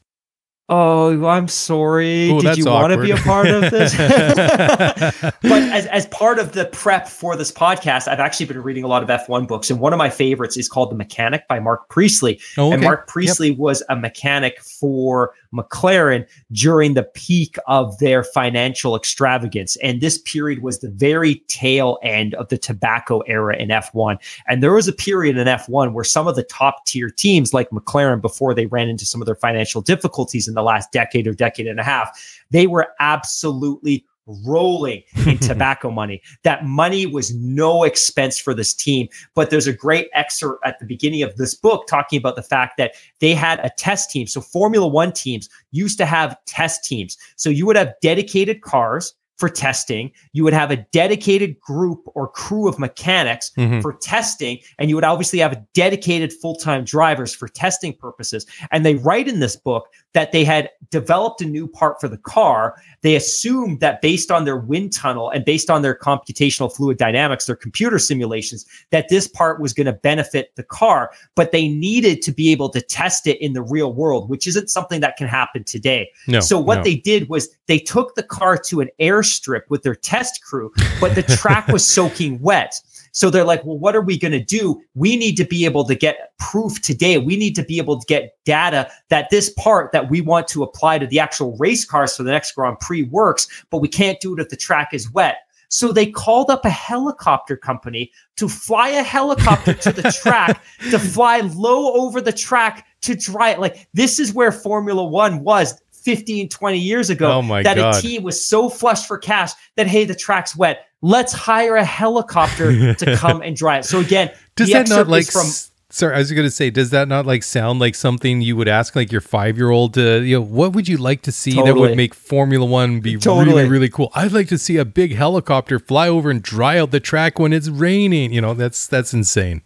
[0.68, 2.28] Oh, I'm sorry.
[2.28, 3.97] Ooh, Did you want to be a part of this?
[3.97, 8.88] but as, as part of the prep for this podcast, I've actually been reading a
[8.88, 9.70] lot of F1 books.
[9.70, 12.40] And one of my favorites is called The Mechanic by Marc Priestley.
[12.59, 12.74] Oh, okay.
[12.74, 13.59] And Marc Priestley yep.
[13.59, 19.76] was a mechanic for McLaren during the peak of their financial extravagance.
[19.76, 24.18] And this period was the very tail end of the tobacco era in F1.
[24.48, 27.70] And there was a period in F1 where some of the top tier teams, like
[27.70, 31.35] McLaren, before they ran into some of their financial difficulties in the last decade or
[31.35, 32.11] decade and a half,
[32.51, 34.05] they were absolutely
[34.45, 36.20] rolling in tobacco money.
[36.43, 39.09] That money was no expense for this team.
[39.35, 42.77] But there's a great excerpt at the beginning of this book talking about the fact
[42.78, 44.27] that they had a test team.
[44.27, 47.16] So Formula One teams used to have test teams.
[47.37, 50.10] So you would have dedicated cars for testing.
[50.32, 53.80] You would have a dedicated group or crew of mechanics mm-hmm.
[53.80, 58.46] for testing, and you would obviously have dedicated full time drivers for testing purposes.
[58.70, 62.16] And they write in this book that they had developed a new part for the
[62.18, 62.74] car.
[63.02, 67.46] They assumed that based on their wind tunnel and based on their computational fluid dynamics,
[67.46, 72.22] their computer simulations, that this part was going to benefit the car, but they needed
[72.22, 75.28] to be able to test it in the real world, which isn't something that can
[75.28, 76.10] happen today.
[76.26, 76.84] No, so what no.
[76.84, 78.88] they did was they took the car to an
[79.27, 82.81] airstrip with their test crew, but the track was soaking wet.
[83.12, 84.81] So they're like, well, what are we going to do?
[84.94, 87.16] We need to be able to get proof today.
[87.19, 90.62] We need to be able to get data that this part that we want to
[90.62, 94.20] apply to the actual race cars for the next Grand Prix works, but we can't
[94.20, 95.39] do it if the track is wet.
[95.69, 100.98] So they called up a helicopter company to fly a helicopter to the track, to
[100.98, 103.59] fly low over the track to dry it.
[103.59, 107.33] Like this is where Formula One was 15, 20 years ago.
[107.33, 107.97] Oh my that God.
[107.97, 110.87] a team was so flush for cash that, hey, the track's wet.
[111.03, 113.85] Let's hire a helicopter to come and dry it.
[113.85, 115.49] So again, does that not like from
[115.89, 118.69] Sorry, I was going to say, does that not like sound like something you would
[118.69, 119.99] ask like your five year old?
[119.99, 121.73] Uh, you know, what would you like to see totally.
[121.73, 123.47] that would make Formula One be totally.
[123.47, 124.12] really, really cool?
[124.15, 127.53] I'd like to see a big helicopter fly over and dry out the track when
[127.53, 128.33] it's raining.
[128.33, 129.62] You know, that's that's insane.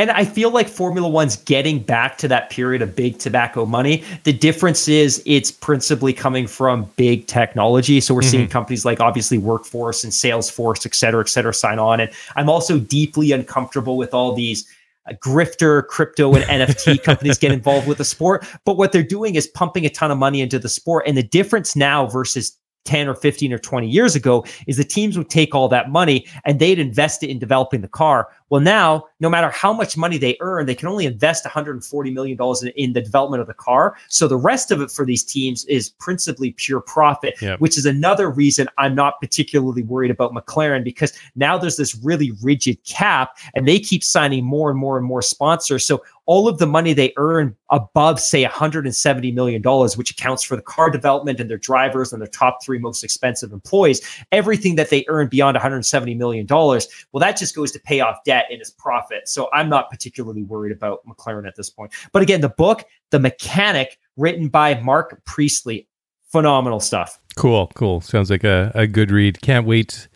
[0.00, 4.02] And I feel like Formula One's getting back to that period of big tobacco money.
[4.24, 8.00] The difference is it's principally coming from big technology.
[8.00, 8.30] So we're mm-hmm.
[8.30, 12.00] seeing companies like obviously Workforce and Salesforce, et cetera, et cetera, sign on.
[12.00, 14.66] And I'm also deeply uncomfortable with all these
[15.06, 18.46] uh, grifter crypto and NFT companies get involved with the sport.
[18.64, 21.04] But what they're doing is pumping a ton of money into the sport.
[21.06, 22.56] And the difference now versus
[22.86, 26.26] 10 or 15 or 20 years ago is the teams would take all that money
[26.44, 30.18] and they'd invest it in developing the car Well, now, no matter how much money
[30.18, 33.96] they earn, they can only invest $140 million in, in the development of the car.
[34.08, 38.28] So the rest of it for these teams is principally pure profit, which is another
[38.28, 43.68] reason I'm not particularly worried about McLaren because now there's this really rigid cap and
[43.68, 45.86] they keep signing more and more and more sponsors.
[45.86, 49.62] So all of the money they earn above, say, $170 million,
[49.96, 53.52] which accounts for the car development and their drivers and their top three most expensive
[53.52, 54.00] employees,
[54.32, 56.80] everything that they earn beyond $170 million, well,
[57.20, 59.28] that just goes to pay off debt and his profit.
[59.28, 61.92] So I'm not particularly worried about McLaren at this point.
[62.12, 65.88] But again, the book, The Mechanic, written by Marc Priestley,
[66.30, 67.18] phenomenal stuff.
[67.36, 68.00] Cool, cool.
[68.00, 69.40] Sounds like a, a good read.
[69.40, 70.08] Can't wait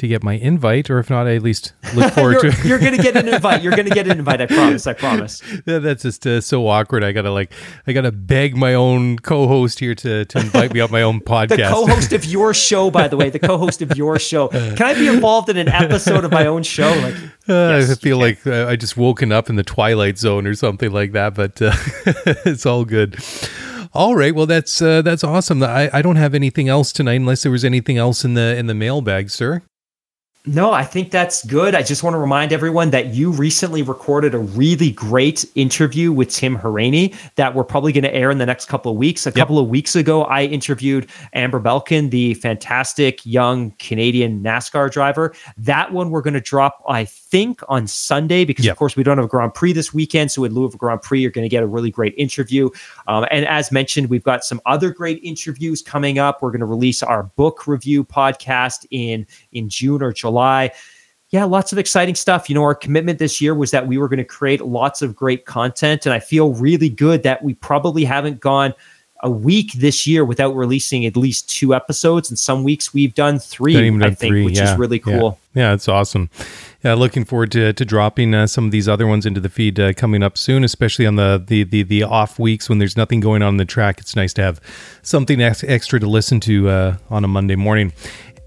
[0.00, 2.78] to get my invite, or if not, I at least look forward you're, to you're
[2.78, 3.62] going to get an invite.
[3.62, 4.40] You're going to get an invite.
[4.40, 4.86] I promise.
[4.86, 5.42] I promise.
[5.64, 7.04] That's just uh, so awkward.
[7.04, 7.52] I gotta like,
[7.86, 11.56] I gotta beg my own co-host here to to invite me on my own podcast.
[11.56, 14.48] The co-host of your show, by the way, the co-host of your show.
[14.48, 16.88] Can I be involved in an episode of my own show?
[16.90, 17.14] Like,
[17.48, 20.54] Uh, Yes, I feel like uh, I just woken up in the twilight zone or
[20.54, 21.72] something like that, but uh,
[22.46, 23.16] it's all good.
[23.92, 25.62] All right, well that's uh, that's awesome.
[25.64, 28.66] I, I don't have anything else tonight, unless there was anything else in the in
[28.68, 29.62] the mailbag, sir.
[30.46, 31.74] No, I think that's good.
[31.74, 36.30] I just want to remind everyone that you recently recorded a really great interview with
[36.30, 39.26] Tim Hauraney that we're probably going to air in the next couple of weeks.
[39.26, 45.34] A couple of weeks ago, I interviewed Amber Balcaen, the fantastic young Canadian NASCAR driver.
[45.58, 48.72] That one we're going to drop, I think, on Sunday because, Yep.
[48.72, 50.30] of course, we don't have a Grand Prix this weekend.
[50.30, 52.70] So, in lieu of a Grand Prix, you're going to get a really great interview.
[53.06, 56.42] Um, and as mentioned, we've got some other great interviews coming up.
[56.42, 60.72] We're going to release our book review podcast in in June or July.
[61.30, 62.48] Yeah, lots of exciting stuff.
[62.48, 65.14] You know, our commitment this year was that we were going to create lots of
[65.14, 68.74] great content, and I feel really good that we probably haven't gone
[69.22, 73.38] a week this year without releasing at least two episodes, and some weeks we've done
[73.38, 73.76] three.
[73.76, 75.18] I done think, three, which yeah, is really yeah.
[75.18, 75.38] cool.
[75.54, 76.30] Yeah, it's awesome.
[76.84, 79.78] Yeah, looking forward to to dropping uh, some of these other ones into the feed
[79.78, 83.20] uh, coming up soon, especially on the, the the the off weeks when there's nothing
[83.20, 84.00] going on in the track.
[84.00, 84.60] It's nice to have
[85.02, 87.92] something ex- extra to listen to uh, on a Monday morning.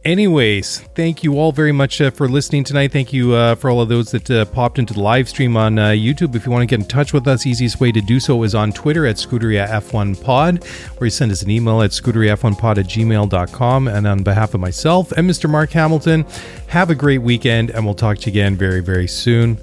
[0.05, 2.91] Anyways, thank you all very much uh, for listening tonight.
[2.91, 5.79] Thank you uh, for all of those that uh, popped into the live stream on
[5.79, 6.35] uh, YouTube.
[6.35, 8.53] If you want to get in touch with us, easiest way to do so is
[8.53, 10.65] on Twitter at Scuderia F1 Pod,
[10.99, 13.87] or you send us an email at scuderiaf1pod at gmail.com.
[13.87, 15.49] And on behalf of myself and Mr.
[15.49, 16.25] Mark Hamilton,
[16.67, 19.57] have a great weekend, and we'll talk to you again very, very soon.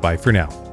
[0.00, 0.71] Bye for now.